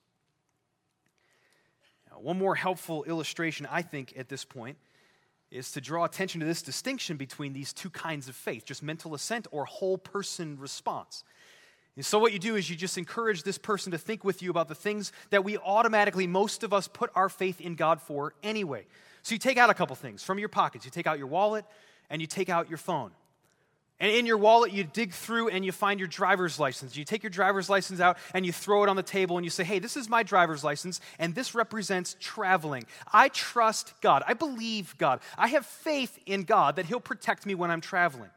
Now, 2.09 2.19
one 2.19 2.39
more 2.39 2.55
helpful 2.55 3.03
illustration, 3.03 3.67
I 3.69 3.83
think, 3.83 4.13
at 4.17 4.29
this 4.29 4.43
point 4.43 4.77
is 5.51 5.71
to 5.73 5.79
draw 5.81 6.03
attention 6.03 6.39
to 6.39 6.47
this 6.47 6.63
distinction 6.63 7.15
between 7.15 7.53
these 7.53 7.71
two 7.71 7.91
kinds 7.91 8.27
of 8.27 8.35
faith 8.35 8.65
just 8.65 8.81
mental 8.81 9.13
assent 9.13 9.45
or 9.51 9.65
whole 9.65 9.99
person 9.99 10.57
response. 10.59 11.23
And 11.95 12.06
so, 12.06 12.17
what 12.17 12.34
you 12.34 12.39
do 12.39 12.56
is 12.56 12.69
you 12.69 12.75
just 12.75 12.97
encourage 12.97 13.43
this 13.43 13.58
person 13.58 13.91
to 13.91 13.97
think 13.97 14.23
with 14.23 14.41
you 14.41 14.49
about 14.49 14.67
the 14.67 14.75
things 14.75 15.12
that 15.29 15.43
we 15.43 15.58
automatically, 15.58 16.25
most 16.25 16.63
of 16.63 16.73
us, 16.73 16.88
put 16.88 17.12
our 17.15 17.29
faith 17.29 17.62
in 17.62 17.75
God 17.75 18.01
for 18.01 18.34
anyway. 18.41 18.86
So, 19.21 19.36
you 19.36 19.39
take 19.39 19.58
out 19.58 19.69
a 19.69 19.75
couple 19.75 19.95
things 19.95 20.23
from 20.23 20.39
your 20.39 20.49
pockets. 20.49 20.86
You 20.86 20.91
take 20.91 21.06
out 21.06 21.19
your 21.19 21.27
wallet 21.27 21.65
and 22.10 22.19
you 22.19 22.27
take 22.27 22.49
out 22.49 22.67
your 22.67 22.79
phone. 22.79 23.12
And 23.99 24.12
in 24.12 24.25
your 24.25 24.38
wallet, 24.38 24.73
you 24.73 24.84
dig 24.84 25.13
through 25.13 25.49
and 25.49 25.63
you 25.63 25.71
find 25.71 25.99
your 25.99 26.10
driver's 26.10 26.60
license. 26.60 26.97
You 26.97 27.06
take 27.06 27.23
your 27.23 27.29
driver's 27.29 27.69
license 27.69 27.99
out 27.99 28.17
and 28.34 28.45
you 28.45 28.51
throw 28.51 28.84
it 28.84 28.89
on 28.89 28.95
the 28.95 29.03
table 29.03 29.38
and 29.38 29.45
you 29.45 29.51
say, 29.51 29.63
Hey, 29.63 29.79
this 29.79 29.95
is 29.95 30.10
my 30.10 30.23
driver's 30.23 30.63
license, 30.63 30.99
and 31.19 31.36
this 31.36 31.53
represents 31.53 32.17
traveling. 32.19 32.86
I 33.13 33.29
trust 33.29 33.93
God. 34.01 34.23
I 34.27 34.34
believe 34.34 34.97
God. 34.97 35.21
I 35.38 35.47
have 35.49 35.65
faith 35.65 36.17
in 36.25 36.43
God 36.43 36.75
that 36.77 36.88
He'll 36.88 36.99
protect 36.99 37.45
me 37.45 37.53
when 37.53 37.69
I'm 37.69 37.82
traveling. 37.82 38.32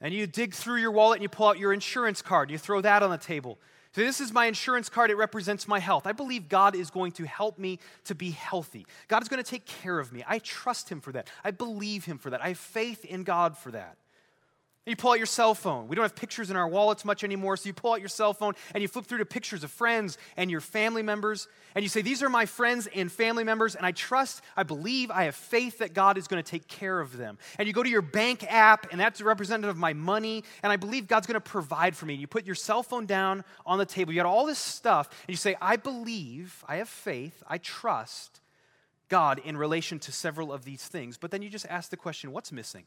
And 0.00 0.14
you 0.14 0.26
dig 0.26 0.54
through 0.54 0.76
your 0.76 0.90
wallet 0.90 1.16
and 1.16 1.22
you 1.22 1.28
pull 1.28 1.48
out 1.48 1.58
your 1.58 1.72
insurance 1.72 2.22
card. 2.22 2.50
You 2.50 2.58
throw 2.58 2.80
that 2.80 3.02
on 3.02 3.10
the 3.10 3.18
table. 3.18 3.58
So, 3.92 4.02
this 4.02 4.20
is 4.20 4.32
my 4.32 4.46
insurance 4.46 4.88
card. 4.88 5.10
It 5.10 5.16
represents 5.16 5.66
my 5.66 5.80
health. 5.80 6.06
I 6.06 6.12
believe 6.12 6.48
God 6.48 6.76
is 6.76 6.90
going 6.90 7.10
to 7.12 7.24
help 7.24 7.58
me 7.58 7.80
to 8.04 8.14
be 8.14 8.30
healthy. 8.30 8.86
God 9.08 9.20
is 9.22 9.28
going 9.28 9.42
to 9.42 9.50
take 9.50 9.66
care 9.66 9.98
of 9.98 10.12
me. 10.12 10.22
I 10.28 10.38
trust 10.38 10.88
Him 10.88 11.00
for 11.00 11.10
that. 11.12 11.28
I 11.42 11.50
believe 11.50 12.04
Him 12.04 12.16
for 12.16 12.30
that. 12.30 12.40
I 12.40 12.48
have 12.48 12.58
faith 12.58 13.04
in 13.04 13.24
God 13.24 13.58
for 13.58 13.72
that. 13.72 13.96
You 14.90 14.96
pull 14.96 15.12
out 15.12 15.18
your 15.18 15.26
cell 15.26 15.54
phone. 15.54 15.86
We 15.86 15.94
don't 15.94 16.02
have 16.02 16.16
pictures 16.16 16.50
in 16.50 16.56
our 16.56 16.66
wallets 16.66 17.04
much 17.04 17.22
anymore, 17.22 17.56
so 17.56 17.68
you 17.68 17.72
pull 17.72 17.92
out 17.92 18.00
your 18.00 18.08
cell 18.08 18.34
phone 18.34 18.54
and 18.74 18.82
you 18.82 18.88
flip 18.88 19.06
through 19.06 19.18
to 19.18 19.24
pictures 19.24 19.62
of 19.62 19.70
friends 19.70 20.18
and 20.36 20.50
your 20.50 20.60
family 20.60 21.02
members, 21.02 21.46
and 21.76 21.84
you 21.84 21.88
say, 21.88 22.02
These 22.02 22.24
are 22.24 22.28
my 22.28 22.44
friends 22.44 22.88
and 22.92 23.10
family 23.10 23.44
members, 23.44 23.76
and 23.76 23.86
I 23.86 23.92
trust, 23.92 24.42
I 24.56 24.64
believe, 24.64 25.12
I 25.12 25.24
have 25.24 25.36
faith 25.36 25.78
that 25.78 25.94
God 25.94 26.18
is 26.18 26.26
going 26.26 26.42
to 26.42 26.50
take 26.50 26.66
care 26.66 26.98
of 26.98 27.16
them. 27.16 27.38
And 27.56 27.68
you 27.68 27.72
go 27.72 27.84
to 27.84 27.88
your 27.88 28.02
bank 28.02 28.44
app, 28.50 28.90
and 28.90 29.00
that's 29.00 29.20
representative 29.20 29.70
of 29.70 29.78
my 29.78 29.92
money, 29.92 30.42
and 30.64 30.72
I 30.72 30.76
believe 30.76 31.06
God's 31.06 31.28
going 31.28 31.34
to 31.34 31.40
provide 31.40 31.94
for 31.94 32.06
me. 32.06 32.14
And 32.14 32.20
you 32.20 32.26
put 32.26 32.44
your 32.44 32.56
cell 32.56 32.82
phone 32.82 33.06
down 33.06 33.44
on 33.64 33.78
the 33.78 33.86
table, 33.86 34.12
you 34.12 34.16
got 34.16 34.26
all 34.26 34.44
this 34.44 34.58
stuff, 34.58 35.08
and 35.08 35.32
you 35.32 35.36
say, 35.36 35.56
I 35.60 35.76
believe, 35.76 36.64
I 36.66 36.76
have 36.76 36.88
faith, 36.88 37.44
I 37.46 37.58
trust 37.58 38.40
God 39.08 39.40
in 39.44 39.56
relation 39.56 40.00
to 40.00 40.10
several 40.10 40.52
of 40.52 40.64
these 40.64 40.82
things. 40.82 41.16
But 41.16 41.30
then 41.30 41.42
you 41.42 41.48
just 41.48 41.66
ask 41.66 41.90
the 41.90 41.96
question, 41.96 42.32
What's 42.32 42.50
missing? 42.50 42.86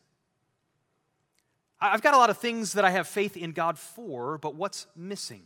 I've 1.83 2.01
got 2.01 2.13
a 2.13 2.17
lot 2.17 2.29
of 2.29 2.37
things 2.37 2.73
that 2.73 2.85
I 2.85 2.91
have 2.91 3.07
faith 3.07 3.35
in 3.35 3.51
God 3.51 3.77
for, 3.77 4.37
but 4.37 4.55
what's 4.55 4.87
missing? 4.95 5.43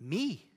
Me. 0.00 0.48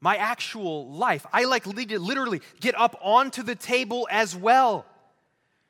My 0.00 0.16
actual 0.16 0.90
life. 0.90 1.26
I 1.30 1.44
like 1.44 1.66
literally 1.66 2.40
get 2.60 2.74
up 2.78 2.98
onto 3.02 3.42
the 3.42 3.54
table 3.54 4.08
as 4.10 4.34
well 4.34 4.86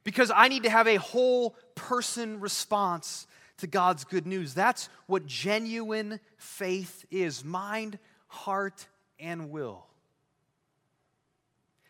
because 0.04 0.30
I 0.34 0.46
need 0.46 0.62
to 0.62 0.70
have 0.70 0.86
a 0.86 0.96
whole 0.96 1.56
person 1.74 2.38
response 2.38 3.26
to 3.56 3.66
God's 3.66 4.04
good 4.04 4.24
news. 4.24 4.54
That's 4.54 4.88
what 5.06 5.26
genuine 5.26 6.20
faith 6.36 7.04
is 7.10 7.44
mind, 7.44 7.98
heart, 8.28 8.86
and 9.18 9.50
will. 9.50 9.84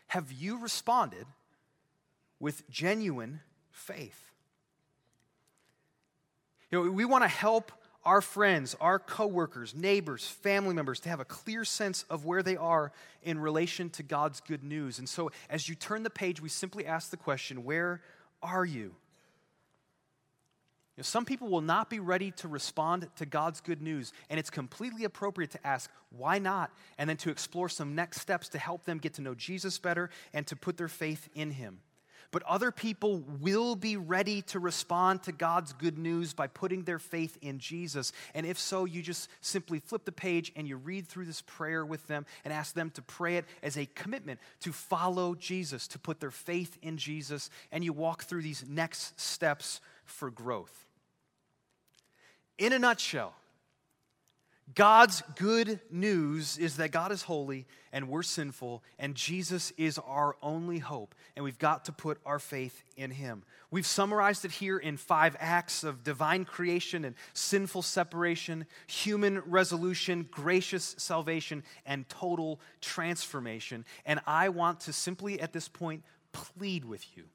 Have 0.07 0.31
you 0.31 0.57
responded 0.57 1.27
with 2.39 2.67
genuine 2.71 3.41
faith? 3.69 4.30
You 6.71 6.85
know, 6.85 6.91
we 6.91 7.05
want 7.05 7.23
to 7.23 7.27
help 7.27 7.71
our 8.03 8.21
friends, 8.21 8.75
our 8.81 8.97
coworkers, 8.97 9.75
neighbors, 9.75 10.25
family 10.25 10.73
members 10.73 10.99
to 11.01 11.09
have 11.09 11.19
a 11.19 11.25
clear 11.25 11.63
sense 11.63 12.03
of 12.09 12.25
where 12.25 12.41
they 12.41 12.57
are 12.57 12.91
in 13.21 13.37
relation 13.37 13.89
to 13.91 14.03
God's 14.03 14.39
good 14.39 14.63
news. 14.63 14.97
And 14.97 15.07
so 15.07 15.31
as 15.49 15.69
you 15.69 15.75
turn 15.75 16.03
the 16.03 16.09
page, 16.09 16.41
we 16.41 16.49
simply 16.49 16.85
ask 16.85 17.11
the 17.11 17.17
question, 17.17 17.63
where 17.63 18.01
are 18.41 18.65
you? 18.65 18.95
You 20.95 20.99
know, 20.99 21.03
some 21.03 21.25
people 21.25 21.47
will 21.47 21.61
not 21.61 21.89
be 21.89 21.99
ready 21.99 22.31
to 22.31 22.47
respond 22.47 23.07
to 23.17 23.25
God's 23.25 23.61
good 23.61 23.81
news, 23.81 24.13
and 24.29 24.39
it's 24.39 24.49
completely 24.49 25.03
appropriate 25.03 25.51
to 25.51 25.67
ask, 25.67 25.91
why 26.09 26.39
not? 26.39 26.71
And 26.97 27.09
then 27.09 27.17
to 27.17 27.29
explore 27.29 27.69
some 27.69 27.95
next 27.95 28.21
steps 28.21 28.49
to 28.49 28.57
help 28.57 28.85
them 28.85 28.97
get 28.97 29.13
to 29.15 29.21
know 29.21 29.35
Jesus 29.35 29.77
better 29.77 30.09
and 30.33 30.47
to 30.47 30.55
put 30.55 30.77
their 30.77 30.87
faith 30.87 31.29
in 31.35 31.51
Him. 31.51 31.79
But 32.31 32.43
other 32.43 32.71
people 32.71 33.23
will 33.41 33.75
be 33.75 33.97
ready 33.97 34.41
to 34.43 34.59
respond 34.59 35.23
to 35.23 35.33
God's 35.33 35.73
good 35.73 35.97
news 35.97 36.33
by 36.33 36.47
putting 36.47 36.83
their 36.83 36.97
faith 36.97 37.37
in 37.41 37.59
Jesus. 37.59 38.13
And 38.33 38.45
if 38.45 38.57
so, 38.57 38.85
you 38.85 39.01
just 39.01 39.29
simply 39.41 39.79
flip 39.79 40.05
the 40.05 40.13
page 40.13 40.53
and 40.55 40.65
you 40.65 40.77
read 40.77 41.07
through 41.07 41.25
this 41.25 41.41
prayer 41.41 41.85
with 41.85 42.07
them 42.07 42.25
and 42.45 42.53
ask 42.53 42.73
them 42.73 42.89
to 42.91 43.01
pray 43.01 43.35
it 43.35 43.45
as 43.61 43.77
a 43.77 43.85
commitment 43.85 44.39
to 44.61 44.71
follow 44.71 45.35
Jesus, 45.35 45.89
to 45.89 45.99
put 45.99 46.21
their 46.21 46.31
faith 46.31 46.77
in 46.81 46.97
Jesus, 46.97 47.49
and 47.69 47.83
you 47.83 47.91
walk 47.91 48.23
through 48.23 48.43
these 48.43 48.63
next 48.67 49.19
steps 49.19 49.81
for 50.05 50.31
growth. 50.31 50.85
In 52.57 52.71
a 52.71 52.79
nutshell, 52.79 53.33
God's 54.75 55.23
good 55.37 55.79
news 55.89 56.57
is 56.57 56.77
that 56.77 56.91
God 56.91 57.11
is 57.11 57.23
holy 57.23 57.65
and 57.91 58.07
we're 58.07 58.23
sinful, 58.23 58.83
and 58.99 59.15
Jesus 59.15 59.73
is 59.77 59.97
our 59.97 60.37
only 60.41 60.79
hope, 60.79 61.13
and 61.35 61.43
we've 61.43 61.57
got 61.57 61.85
to 61.85 61.91
put 61.91 62.19
our 62.25 62.39
faith 62.39 62.83
in 62.95 63.11
Him. 63.11 63.43
We've 63.69 63.85
summarized 63.85 64.45
it 64.45 64.51
here 64.51 64.77
in 64.77 64.97
five 64.97 65.35
acts 65.39 65.83
of 65.83 66.03
divine 66.03 66.45
creation 66.45 67.03
and 67.03 67.15
sinful 67.33 67.81
separation, 67.81 68.65
human 68.87 69.39
resolution, 69.39 70.27
gracious 70.31 70.95
salvation, 70.97 71.63
and 71.85 72.07
total 72.07 72.61
transformation. 72.79 73.83
And 74.05 74.21
I 74.25 74.49
want 74.49 74.81
to 74.81 74.93
simply 74.93 75.41
at 75.41 75.51
this 75.51 75.67
point 75.67 76.03
plead 76.31 76.85
with 76.85 77.05
you 77.17 77.25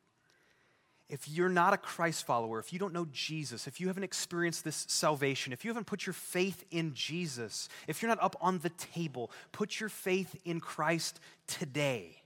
if 1.08 1.28
you're 1.28 1.48
not 1.48 1.72
a 1.72 1.76
Christ 1.76 2.26
follower, 2.26 2.58
if 2.58 2.72
you 2.72 2.80
don't 2.80 2.92
know 2.92 3.06
Jesus, 3.12 3.68
if 3.68 3.80
you 3.80 3.86
haven't 3.86 4.02
experienced 4.02 4.64
this 4.64 4.86
salvation, 4.88 5.52
if 5.52 5.64
you 5.64 5.70
haven't 5.70 5.86
put 5.86 6.04
your 6.04 6.12
faith 6.12 6.64
in 6.72 6.94
Jesus, 6.94 7.68
if 7.86 8.02
you're 8.02 8.08
not 8.08 8.22
up 8.22 8.34
on 8.40 8.58
the 8.58 8.70
table, 8.70 9.30
put 9.52 9.78
your 9.78 9.88
faith 9.88 10.34
in 10.44 10.58
Christ 10.58 11.20
today. 11.46 12.22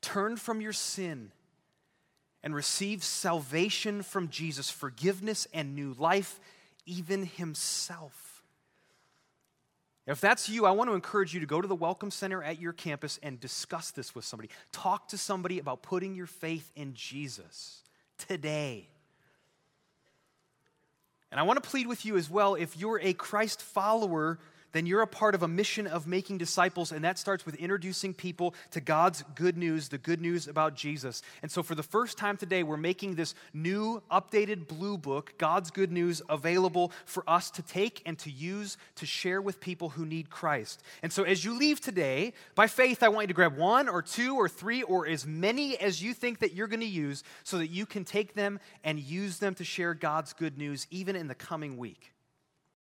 Turn 0.00 0.36
from 0.36 0.62
your 0.62 0.72
sin 0.72 1.32
and 2.42 2.54
receive 2.54 3.04
salvation 3.04 4.02
from 4.02 4.28
Jesus, 4.28 4.70
forgiveness 4.70 5.46
and 5.52 5.74
new 5.74 5.94
life, 5.98 6.40
even 6.86 7.26
Himself. 7.26 8.42
If 10.06 10.20
that's 10.20 10.48
you, 10.48 10.64
I 10.64 10.70
want 10.70 10.88
to 10.88 10.94
encourage 10.94 11.32
you 11.32 11.40
to 11.40 11.46
go 11.46 11.60
to 11.60 11.68
the 11.68 11.74
Welcome 11.74 12.10
Center 12.10 12.42
at 12.42 12.58
your 12.58 12.74
campus 12.74 13.18
and 13.22 13.40
discuss 13.40 13.90
this 13.90 14.14
with 14.14 14.24
somebody. 14.24 14.50
Talk 14.72 15.08
to 15.08 15.18
somebody 15.18 15.58
about 15.58 15.82
putting 15.82 16.14
your 16.14 16.26
faith 16.26 16.70
in 16.74 16.92
Jesus 16.94 17.83
today. 18.18 18.88
And 21.30 21.40
I 21.40 21.42
want 21.42 21.62
to 21.62 21.68
plead 21.68 21.86
with 21.86 22.04
you 22.04 22.16
as 22.16 22.30
well 22.30 22.54
if 22.54 22.76
you're 22.76 23.00
a 23.02 23.12
Christ 23.12 23.60
follower 23.60 24.38
then 24.74 24.86
you're 24.86 25.02
a 25.02 25.06
part 25.06 25.36
of 25.36 25.44
a 25.44 25.48
mission 25.48 25.86
of 25.86 26.08
making 26.08 26.36
disciples, 26.38 26.90
and 26.90 27.04
that 27.04 27.16
starts 27.16 27.46
with 27.46 27.54
introducing 27.54 28.12
people 28.12 28.56
to 28.72 28.80
God's 28.80 29.22
good 29.36 29.56
news, 29.56 29.88
the 29.88 29.98
good 29.98 30.20
news 30.20 30.48
about 30.48 30.74
Jesus. 30.74 31.22
And 31.42 31.50
so, 31.50 31.62
for 31.62 31.76
the 31.76 31.82
first 31.84 32.18
time 32.18 32.36
today, 32.36 32.64
we're 32.64 32.76
making 32.76 33.14
this 33.14 33.36
new, 33.52 34.02
updated 34.10 34.66
blue 34.66 34.98
book, 34.98 35.34
God's 35.38 35.70
Good 35.70 35.92
News, 35.92 36.20
available 36.28 36.90
for 37.06 37.22
us 37.30 37.52
to 37.52 37.62
take 37.62 38.02
and 38.04 38.18
to 38.18 38.30
use 38.30 38.76
to 38.96 39.06
share 39.06 39.40
with 39.40 39.60
people 39.60 39.90
who 39.90 40.04
need 40.04 40.28
Christ. 40.28 40.82
And 41.04 41.12
so, 41.12 41.22
as 41.22 41.44
you 41.44 41.56
leave 41.56 41.80
today, 41.80 42.32
by 42.56 42.66
faith, 42.66 43.04
I 43.04 43.08
want 43.10 43.24
you 43.24 43.28
to 43.28 43.34
grab 43.34 43.56
one 43.56 43.88
or 43.88 44.02
two 44.02 44.34
or 44.34 44.48
three 44.48 44.82
or 44.82 45.06
as 45.06 45.24
many 45.24 45.78
as 45.78 46.02
you 46.02 46.12
think 46.12 46.40
that 46.40 46.52
you're 46.52 46.66
going 46.66 46.80
to 46.80 46.86
use 46.86 47.22
so 47.44 47.58
that 47.58 47.68
you 47.68 47.86
can 47.86 48.04
take 48.04 48.34
them 48.34 48.58
and 48.82 48.98
use 48.98 49.38
them 49.38 49.54
to 49.54 49.64
share 49.64 49.94
God's 49.94 50.32
good 50.32 50.58
news 50.58 50.88
even 50.90 51.14
in 51.14 51.28
the 51.28 51.34
coming 51.36 51.76
week. 51.76 52.13